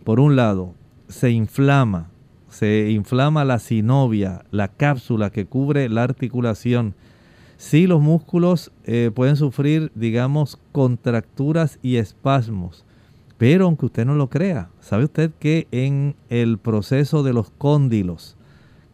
[0.04, 0.74] por un lado,
[1.08, 2.10] se inflama,
[2.48, 6.94] se inflama la sinovia, la cápsula que cubre la articulación,
[7.56, 12.84] si los músculos eh, pueden sufrir, digamos, contracturas y espasmos.
[13.38, 18.36] Pero aunque usted no lo crea, ¿sabe usted que en el proceso de los cóndilos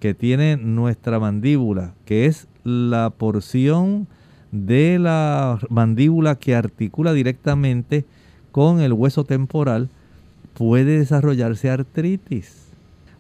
[0.01, 4.07] que tiene nuestra mandíbula, que es la porción
[4.51, 8.05] de la mandíbula que articula directamente
[8.51, 9.91] con el hueso temporal,
[10.55, 12.67] puede desarrollarse artritis.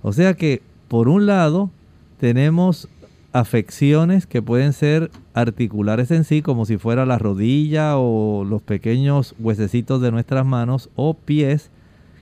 [0.03, 1.70] O sea que, por un lado,
[2.18, 2.88] tenemos
[3.33, 9.35] afecciones que pueden ser articulares en sí, como si fuera la rodilla o los pequeños
[9.39, 11.70] huesecitos de nuestras manos o pies,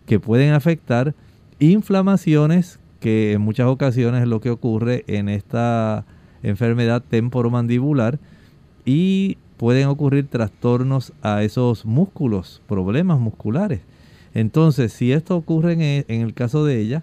[0.07, 1.15] que pueden afectar
[1.59, 6.05] inflamaciones, que en muchas ocasiones es lo que ocurre en esta
[6.43, 8.19] enfermedad temporomandibular,
[8.85, 13.81] y pueden ocurrir trastornos a esos músculos, problemas musculares.
[14.35, 17.03] Entonces, si esto ocurre en e, el, caso de ella,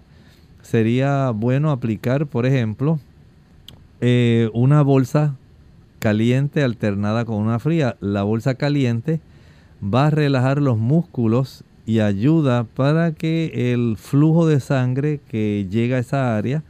[0.62, 2.98] sería bueno aplicar, por ejemplo,
[4.00, 5.36] eh, una bolsa
[5.98, 7.96] caliente alternada con una fría.
[8.00, 9.20] La bolsa caliente
[9.82, 15.96] va a relajar los músculos y ayuda para que el flujo de sangre que llega
[15.96, 16.64] a esa área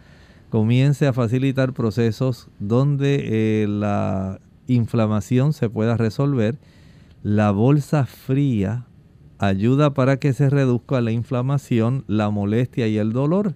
[0.50, 6.56] comience a facilitar procesos donde eh, la inflamación se pueda resolver.
[7.22, 8.86] La bolsa fría
[9.38, 13.54] ayuda para que se reduzca la inflamación, la molestia y el dolor.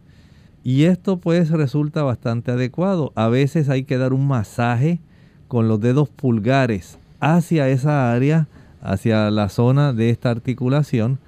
[0.62, 3.12] Y esto pues resulta bastante adecuado.
[3.14, 5.00] A veces hay que dar un masaje
[5.48, 8.46] con los dedos pulgares hacia esa área,
[8.82, 11.18] hacia la zona de esta articulación,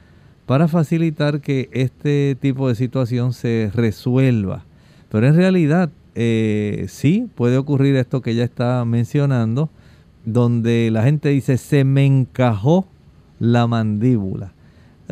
[0.46, 4.64] para facilitar que este tipo de situación se resuelva.
[5.08, 9.70] Pero en realidad eh, sí puede ocurrir esto que ella está mencionando,
[10.24, 12.86] donde la gente dice se me encajó
[13.38, 14.52] la mandíbula.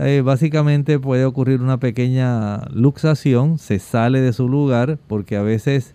[0.00, 5.94] Eh, básicamente puede ocurrir una pequeña luxación, se sale de su lugar porque a veces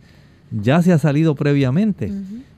[0.52, 2.12] ya se ha salido previamente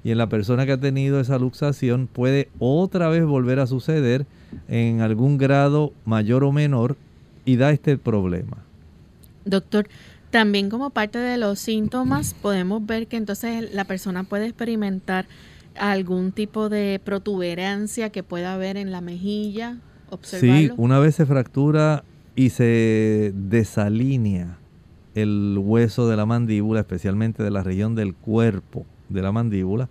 [0.04, 4.26] y en la persona que ha tenido esa luxación puede otra vez volver a suceder
[4.68, 6.98] en algún grado mayor o menor
[7.45, 8.58] y da este problema.
[9.45, 9.88] Doctor,
[10.32, 15.26] también como parte de los síntomas podemos ver que entonces la persona puede experimentar
[15.80, 19.78] algún tipo de protuberancia que pueda haber en la mejilla.
[20.22, 22.03] Sí, una vez se fractura
[22.36, 24.58] y se desalinea
[25.16, 29.89] el hueso de la mandíbula, especialmente de la región del cuerpo de la mandíbula,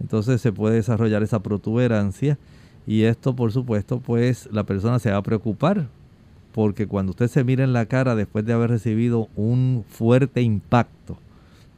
[0.00, 2.38] entonces se puede desarrollar esa protuberancia
[2.86, 5.88] y esto por supuesto pues la persona se va a preocupar
[6.52, 11.18] porque cuando usted se mira en la cara después de haber recibido un fuerte impacto,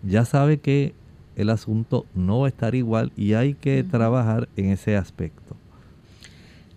[0.03, 0.95] ya sabe que
[1.37, 5.57] el asunto no va a estar igual y hay que trabajar en ese aspecto.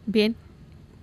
[0.06, 0.36] Bien,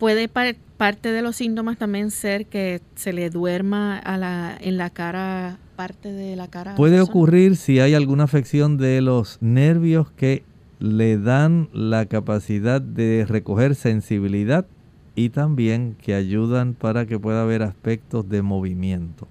[0.01, 4.88] puede parte de los síntomas también ser que se le duerma a la, en la
[4.88, 6.74] cara, parte de la cara.
[6.74, 10.42] Puede ocurrir si hay alguna afección de los nervios que
[10.78, 14.66] le dan la capacidad de recoger sensibilidad
[15.14, 19.28] y también que ayudan para que pueda haber aspectos de movimiento.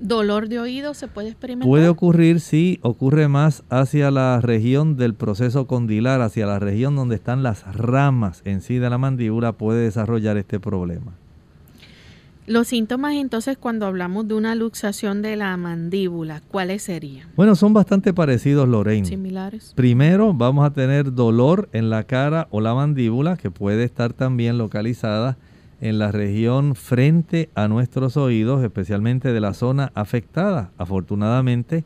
[0.00, 1.68] ¿Dolor de oído se puede experimentar?
[1.68, 7.16] Puede ocurrir, sí, ocurre más hacia la región del proceso condilar, hacia la región donde
[7.16, 11.12] están las ramas en sí de la mandíbula, puede desarrollar este problema.
[12.46, 17.28] Los síntomas entonces cuando hablamos de una luxación de la mandíbula, ¿cuáles serían?
[17.36, 19.06] Bueno, son bastante parecidos, Lorraine.
[19.06, 19.72] Similares.
[19.76, 24.56] Primero vamos a tener dolor en la cara o la mandíbula, que puede estar también
[24.56, 25.36] localizada
[25.80, 30.72] en la región frente a nuestros oídos, especialmente de la zona afectada.
[30.78, 31.84] Afortunadamente,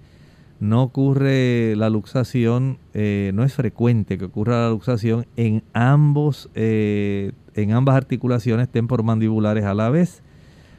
[0.60, 7.32] no ocurre la luxación, eh, no es frecuente que ocurra la luxación en, ambos, eh,
[7.54, 10.22] en ambas articulaciones temporomandibulares a la vez.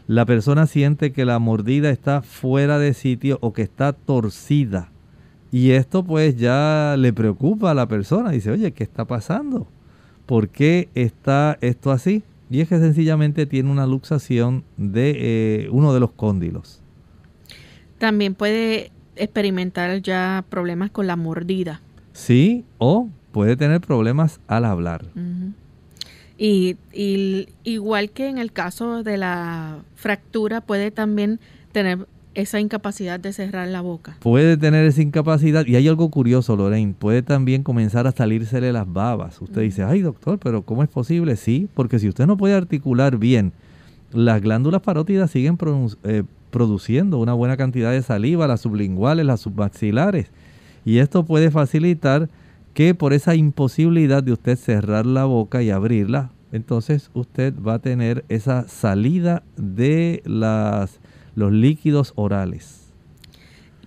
[0.07, 4.91] La persona siente que la mordida está fuera de sitio o que está torcida.
[5.51, 8.32] Y esto pues ya le preocupa a la persona.
[8.32, 9.68] Dice, oye, ¿qué está pasando?
[10.26, 12.24] ¿Por qué está esto así?
[12.50, 16.82] Y es que sencillamente tiene una luxación de eh, uno de los cóndilos.
[17.98, 21.82] También puede experimentar ya problemas con la mordida.
[22.14, 25.06] Sí, o puede tener problemas al hablar.
[26.38, 26.78] y,
[27.64, 31.39] igual que en el caso de la fractura, puede también
[31.72, 34.18] tener esa incapacidad de cerrar la boca.
[34.20, 38.92] Puede tener esa incapacidad y hay algo curioso, Lorraine, puede también comenzar a salírsele las
[38.92, 39.42] babas.
[39.42, 41.36] Usted dice, ay doctor, pero ¿cómo es posible?
[41.38, 43.54] Sí, porque si usted no puede articular bien,
[44.12, 45.58] las glándulas parótidas siguen
[46.04, 50.32] eh, produciendo una buena cantidad de saliva, las sublinguales, las submaxilares,
[50.84, 52.30] y esto puede facilitar
[52.74, 57.80] que por esa imposibilidad de usted cerrar la boca y abrirla, entonces usted va a
[57.80, 61.00] tener esa salida de las
[61.36, 62.82] los líquidos orales.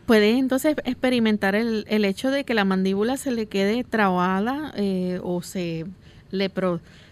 [0.06, 5.20] Puede entonces experimentar el, el hecho de que la mandíbula se le quede trabada eh,
[5.22, 5.84] o se
[6.30, 6.50] le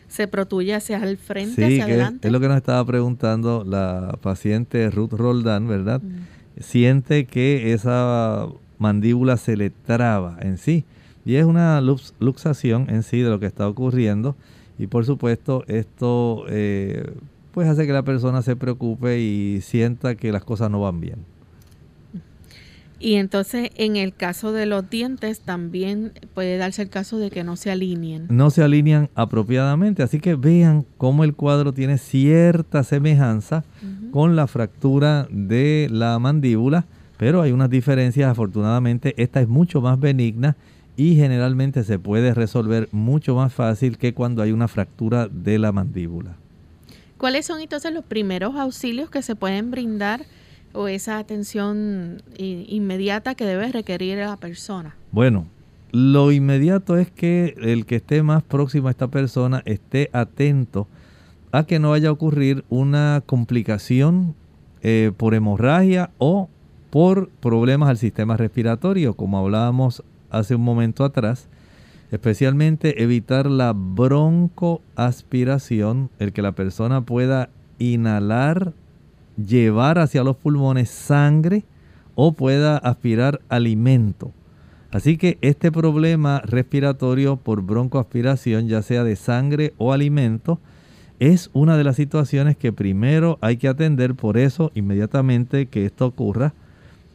[0.09, 2.29] se protuya hacia el frente, hacia adelante.
[2.29, 6.01] Es lo que nos estaba preguntando la paciente Ruth Roldán, ¿verdad?
[6.01, 6.63] Mm.
[6.63, 8.47] Siente que esa
[8.79, 10.85] mandíbula se le traba en sí.
[11.25, 14.37] Y es una luxación en sí de lo que está ocurriendo.
[14.79, 17.13] Y por supuesto, esto eh,
[17.57, 21.25] pues hace que la persona se preocupe y sienta que las cosas no van bien.
[23.01, 27.45] Y entonces en el caso de los dientes también puede darse el caso de que
[27.45, 28.27] no se alineen.
[28.29, 33.65] No se alinean apropiadamente, así que vean cómo el cuadro tiene cierta semejanza
[34.11, 36.85] con la fractura de la mandíbula,
[37.17, 40.59] pero hay unas diferencias, afortunadamente esta es mucho más benigna
[40.95, 45.73] y generalmente se puede resolver mucho más fácil que cuando hay una fractura de la
[45.73, 46.37] mandíbula.
[47.19, 50.27] ¿Cuáles son entonces los primeros auxilios que se pueden brindar
[50.73, 54.95] o esa atención inmediata que debe requerir la persona?
[55.13, 55.47] Bueno,
[55.93, 60.89] lo inmediato es que el que esté más próximo a esta persona esté atento
[61.53, 64.35] a que no vaya a ocurrir una complicación
[64.83, 66.51] eh, por hemorragia o
[66.91, 71.49] por problemas al sistema respiratorio, como hablábamos hace un momento atrás
[72.11, 78.73] especialmente evitar la broncoaspiración, el que la persona pueda inhalar,
[79.37, 81.65] llevar hacia los pulmones sangre
[82.15, 84.33] o pueda aspirar alimento.
[84.91, 90.61] Así que este problema respiratorio por broncoaspiración, ya sea de sangre o alimento,
[91.19, 94.15] es una de las situaciones que primero hay que atender.
[94.15, 96.55] Por eso, inmediatamente que esto ocurra,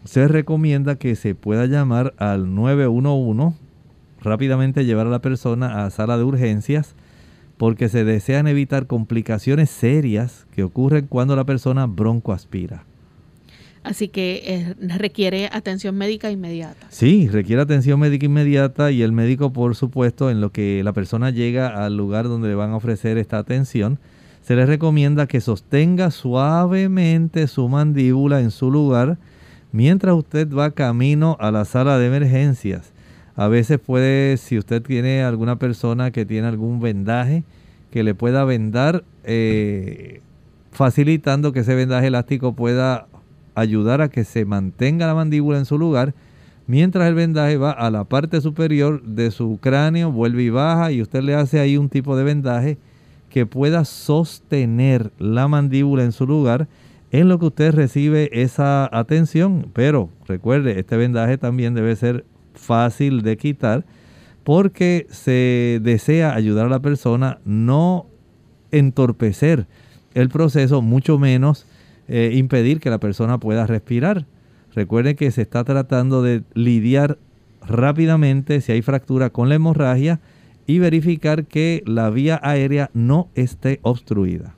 [0.04, 3.56] se recomienda que se pueda llamar al 911
[4.22, 6.96] rápidamente llevar a la persona a sala de urgencias
[7.58, 12.86] porque se desean evitar complicaciones serias que ocurren cuando la persona broncoaspira.
[13.84, 16.88] Así que eh, requiere atención médica inmediata.
[16.90, 21.32] Sí, requiere atención médica inmediata y el médico, por supuesto, en lo que la persona
[21.32, 24.00] llega al lugar donde le van a ofrecer esta atención,
[24.42, 29.18] se le recomienda que sostenga suavemente su mandíbula en su lugar
[29.72, 32.92] mientras usted va camino a la sala de emergencias.
[33.36, 37.44] A veces puede, si usted tiene alguna persona que tiene algún vendaje,
[37.90, 40.22] que le pueda vendar, eh,
[40.72, 43.08] facilitando que ese vendaje elástico pueda
[43.56, 46.14] ayudar a que se mantenga la mandíbula en su lugar,
[46.68, 51.02] mientras el vendaje va a la parte superior de su cráneo, vuelve y baja, y
[51.02, 52.78] usted le hace ahí un tipo de vendaje
[53.30, 56.68] que pueda sostener la mandíbula en su lugar
[57.12, 59.68] en lo que usted recibe esa atención.
[59.74, 63.86] Pero recuerde, este vendaje también debe ser fácil de quitar
[64.44, 68.08] porque se desea ayudar a la persona, no
[68.72, 69.68] entorpecer
[70.14, 71.66] el proceso, mucho menos
[72.08, 74.26] eh, impedir que la persona pueda respirar.
[74.74, 77.18] Recuerde que se está tratando de lidiar
[77.62, 80.20] rápidamente si hay fractura con la hemorragia
[80.66, 84.56] y verificar que la vía aérea no esté obstruida.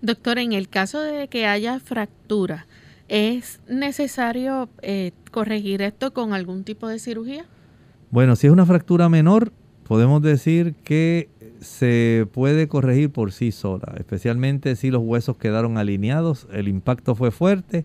[0.00, 2.66] Doctor, en el caso de que haya fractura,
[3.12, 7.44] ¿es necesario eh, corregir esto con algún tipo de cirugía?
[8.10, 9.52] Bueno, si es una fractura menor,
[9.86, 11.28] podemos decir que
[11.60, 17.30] se puede corregir por sí sola, especialmente si los huesos quedaron alineados, el impacto fue
[17.30, 17.84] fuerte,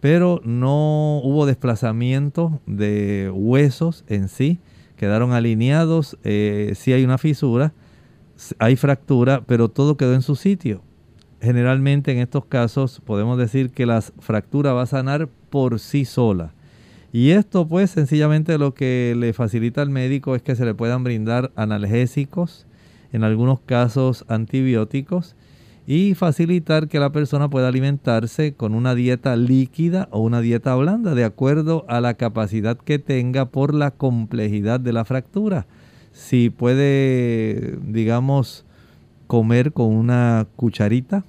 [0.00, 4.58] pero no hubo desplazamiento de huesos en sí,
[4.96, 7.74] quedaron alineados, eh, si hay una fisura,
[8.58, 10.80] hay fractura, pero todo quedó en su sitio
[11.42, 16.52] generalmente en estos casos podemos decir que la fractura va a sanar por sí sola.
[17.12, 21.04] Y esto pues sencillamente lo que le facilita al médico es que se le puedan
[21.04, 22.66] brindar analgésicos,
[23.12, 25.34] en algunos casos antibióticos,
[25.86, 31.14] y facilitar que la persona pueda alimentarse con una dieta líquida o una dieta blanda
[31.14, 35.66] de acuerdo a la capacidad que tenga por la complejidad de la fractura.
[36.12, 38.64] Si puede, digamos,
[39.26, 41.24] comer con una cucharita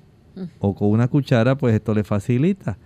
[0.60, 2.78] o con una cuchara, pues esto le facilita,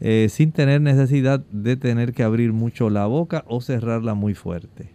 [0.00, 4.90] eh, sin tener necesidad de tener que abrir mucho la boca o cerrarla muy fuerte.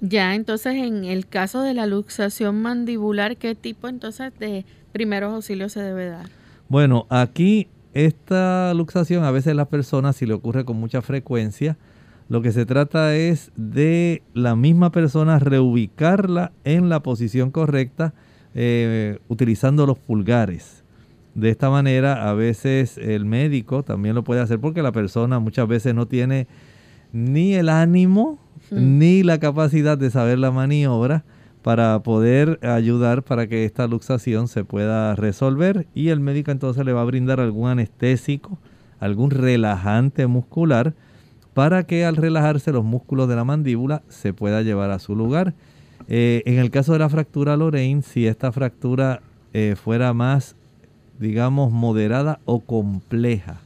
[0.00, 5.72] Ya, entonces en el caso de la luxación mandibular, ¿qué tipo entonces de primeros auxilios
[5.72, 6.26] se debe dar?
[6.68, 11.76] Bueno, aquí esta luxación a veces las personas, si le ocurre con mucha frecuencia,
[12.28, 18.12] lo que se trata es de la misma persona reubicarla en la posición correcta
[18.54, 20.77] eh, utilizando los pulgares.
[21.38, 25.68] De esta manera, a veces el médico también lo puede hacer porque la persona muchas
[25.68, 26.48] veces no tiene
[27.12, 28.40] ni el ánimo
[28.72, 31.22] ni la capacidad de saber la maniobra
[31.62, 36.92] para poder ayudar para que esta luxación se pueda resolver y el médico entonces le
[36.92, 38.58] va a brindar algún anestésico,
[38.98, 40.94] algún relajante muscular
[41.54, 45.54] para que al relajarse los músculos de la mandíbula se pueda llevar a su lugar.
[46.08, 49.20] Eh, en el caso de la fractura Lorraine, si esta fractura
[49.52, 50.56] eh, fuera más
[51.18, 53.60] digamos, moderada o compleja.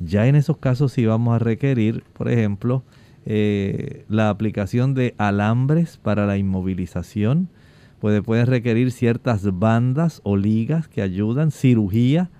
[0.00, 2.82] Ya en esos casos sí vamos a requerir, por ejemplo,
[3.24, 7.48] eh, la aplicación de alambres para la inmovilización.
[8.00, 12.30] Puede, pueden requerir ciertas bandas o ligas que ayudan, cirugía.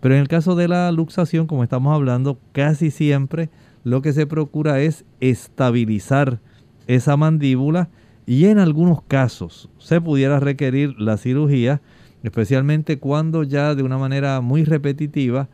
[0.00, 3.50] Pero en el caso de la luxación, como estamos hablando, casi siempre
[3.84, 6.40] lo que se procura es estabilizar
[6.86, 7.88] esa mandíbula
[8.26, 11.80] y en algunos casos se pudiera requerir la cirugía
[12.24, 15.48] especialmente cuando ya de una manera muy repetitiva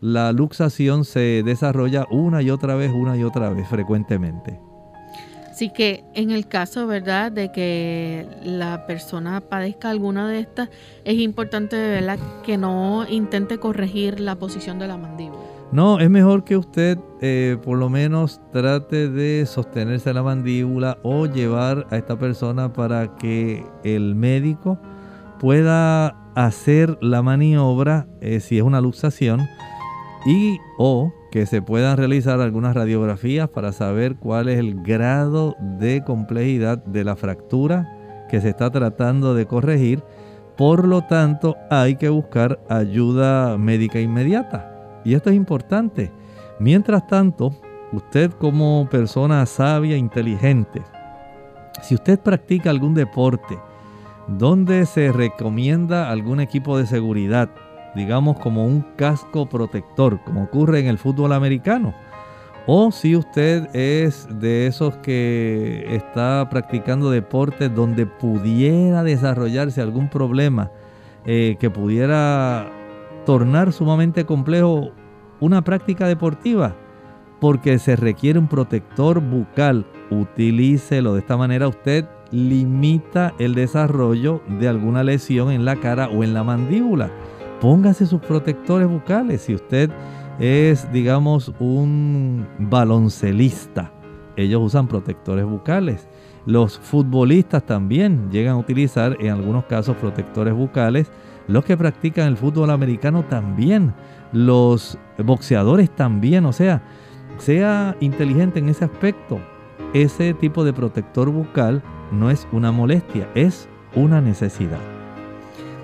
[0.00, 4.58] la luxación se desarrolla una y otra vez, una y otra vez frecuentemente.
[5.50, 10.68] Así que en el caso, ¿verdad?, de que la persona padezca alguna de estas,
[11.04, 15.38] es importante, ¿verdad?, que no intente corregir la posición de la mandíbula.
[15.70, 21.26] No, es mejor que usted eh, por lo menos trate de sostenerse la mandíbula o
[21.26, 24.78] llevar a esta persona para que el médico
[25.44, 29.46] pueda hacer la maniobra eh, si es una luxación
[30.24, 36.02] y o que se puedan realizar algunas radiografías para saber cuál es el grado de
[36.02, 40.02] complejidad de la fractura que se está tratando de corregir.
[40.56, 45.02] Por lo tanto, hay que buscar ayuda médica inmediata.
[45.04, 46.10] Y esto es importante.
[46.58, 47.54] Mientras tanto,
[47.92, 50.80] usted como persona sabia, inteligente,
[51.82, 53.58] si usted practica algún deporte,
[54.28, 57.50] donde se recomienda algún equipo de seguridad,
[57.94, 61.94] digamos como un casco protector, como ocurre en el fútbol americano,
[62.66, 70.70] O si usted es de esos que está practicando deportes donde pudiera desarrollarse algún problema
[71.26, 72.70] eh, que pudiera
[73.26, 74.92] tornar sumamente complejo
[75.40, 76.74] una práctica deportiva,
[77.38, 81.12] porque se requiere un protector bucal, utilícelo.
[81.12, 86.34] De esta manera usted limita el desarrollo de alguna lesión en la cara o en
[86.34, 87.10] la mandíbula.
[87.60, 89.42] Póngase sus protectores bucales.
[89.42, 89.90] Si usted
[90.40, 93.92] es, digamos, un baloncelista.
[94.36, 96.08] Ellos usan protectores bucales.
[96.44, 101.12] Los futbolistas también llegan a utilizar en algunos casos protectores bucales.
[101.46, 103.94] Los que practican el fútbol americano también.
[104.32, 106.46] Los boxeadores también.
[106.46, 106.82] O sea,
[107.38, 109.38] sea inteligente en ese aspecto.
[109.94, 111.80] Ese tipo de protector bucal
[112.10, 114.80] no es una molestia, es una necesidad.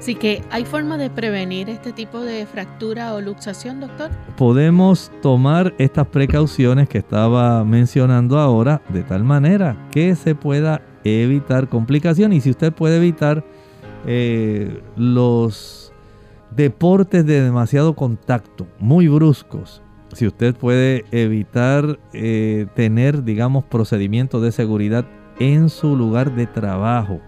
[0.00, 4.10] Así que, ¿hay forma de prevenir este tipo de fractura o luxación, doctor?
[4.36, 11.68] Podemos tomar estas precauciones que estaba mencionando ahora de tal manera que se pueda evitar
[11.68, 12.38] complicaciones.
[12.38, 13.44] Y si usted puede evitar
[14.06, 15.92] eh, los
[16.50, 19.82] deportes de demasiado contacto, muy bruscos,
[20.12, 25.06] si usted puede evitar eh, tener, digamos, procedimientos de seguridad
[25.38, 27.20] en su lugar de trabajo,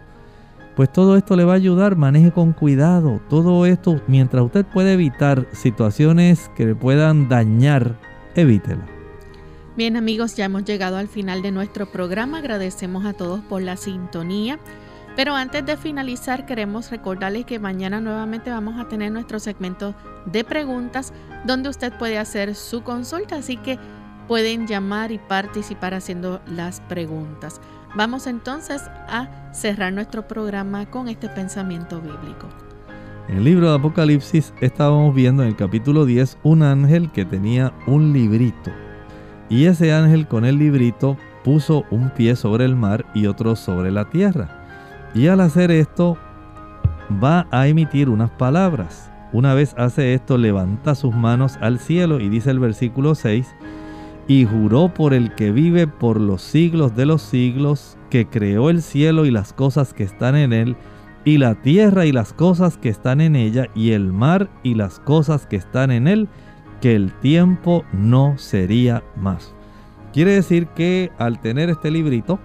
[0.77, 3.21] pues todo esto le va a ayudar, maneje con cuidado.
[3.29, 7.99] Todo esto, mientras usted puede evitar situaciones que le puedan dañar,
[8.35, 8.87] evítela.
[9.77, 12.39] Bien amigos, ya hemos llegado al final de nuestro programa.
[12.39, 14.59] Agradecemos a todos por la sintonía.
[15.15, 20.43] Pero antes de finalizar, queremos recordarles que mañana nuevamente vamos a tener nuestro segmento de
[20.43, 21.13] preguntas
[21.45, 23.79] donde usted puede hacer su consulta, así que
[24.29, 27.61] pueden llamar y participar haciendo las preguntas.
[27.95, 32.49] Vamos entonces a cerrar nuestro programa con este pensamiento bíblico.
[33.29, 37.73] En el libro de Apocalipsis estábamos viendo en el capítulo 10 un ángel que tenía
[37.87, 38.71] un librito.
[39.49, 43.91] Y ese ángel con el librito puso un pie sobre el mar y otro sobre
[43.91, 44.49] la tierra.
[45.15, 46.17] Y al hacer esto
[47.23, 49.12] va a emitir unas palabras.
[49.33, 53.55] Una vez hace esto, levanta sus manos al cielo y dice el versículo 6,
[54.29, 58.83] y juró por el que vive por los siglos de los siglos, que creó el
[58.83, 60.77] cielo y las cosas que están en él,
[61.25, 65.01] y la tierra y las cosas que están en ella, y el mar y las
[65.01, 66.29] cosas que están en él,
[66.83, 69.55] que el tiempo no sería más.
[70.13, 72.39] Quiere decir que al tener este librito,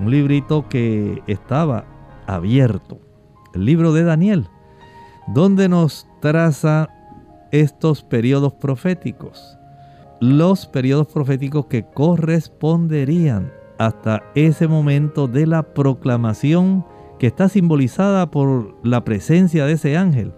[0.00, 1.84] un librito que estaba
[2.26, 3.00] abierto,
[3.54, 4.48] el libro de Daniel,
[5.28, 6.88] donde nos traza
[7.52, 9.56] estos periodos proféticos
[10.20, 16.84] los periodos proféticos que corresponderían hasta ese momento de la proclamación
[17.18, 20.32] que está simbolizada por la presencia de ese ángel,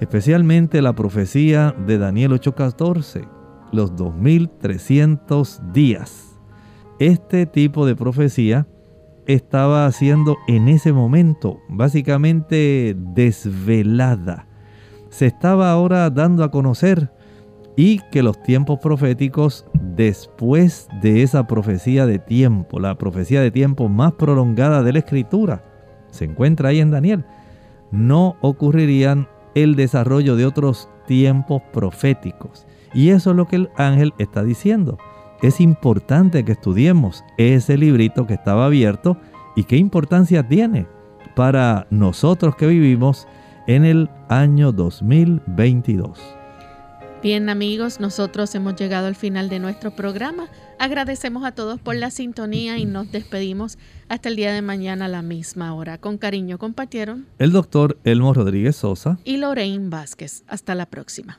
[0.00, 3.28] especialmente la profecía de Daniel 8:14,
[3.72, 6.38] los 2300 días.
[7.00, 8.66] Este tipo de profecía
[9.26, 14.47] estaba haciendo en ese momento básicamente desvelada.
[15.10, 17.10] Se estaba ahora dando a conocer
[17.76, 23.88] y que los tiempos proféticos después de esa profecía de tiempo, la profecía de tiempo
[23.88, 25.64] más prolongada de la escritura,
[26.10, 27.24] se encuentra ahí en Daniel,
[27.90, 32.66] no ocurrirían el desarrollo de otros tiempos proféticos.
[32.94, 34.98] Y eso es lo que el ángel está diciendo.
[35.42, 39.16] Es importante que estudiemos ese librito que estaba abierto
[39.54, 40.86] y qué importancia tiene
[41.36, 43.28] para nosotros que vivimos
[43.68, 46.18] en el año 2022.
[47.22, 50.48] Bien amigos, nosotros hemos llegado al final de nuestro programa.
[50.78, 53.76] Agradecemos a todos por la sintonía y nos despedimos
[54.08, 55.98] hasta el día de mañana a la misma hora.
[55.98, 60.44] Con cariño compartieron el doctor Elmo Rodríguez Sosa y Lorraine Vázquez.
[60.46, 61.38] Hasta la próxima.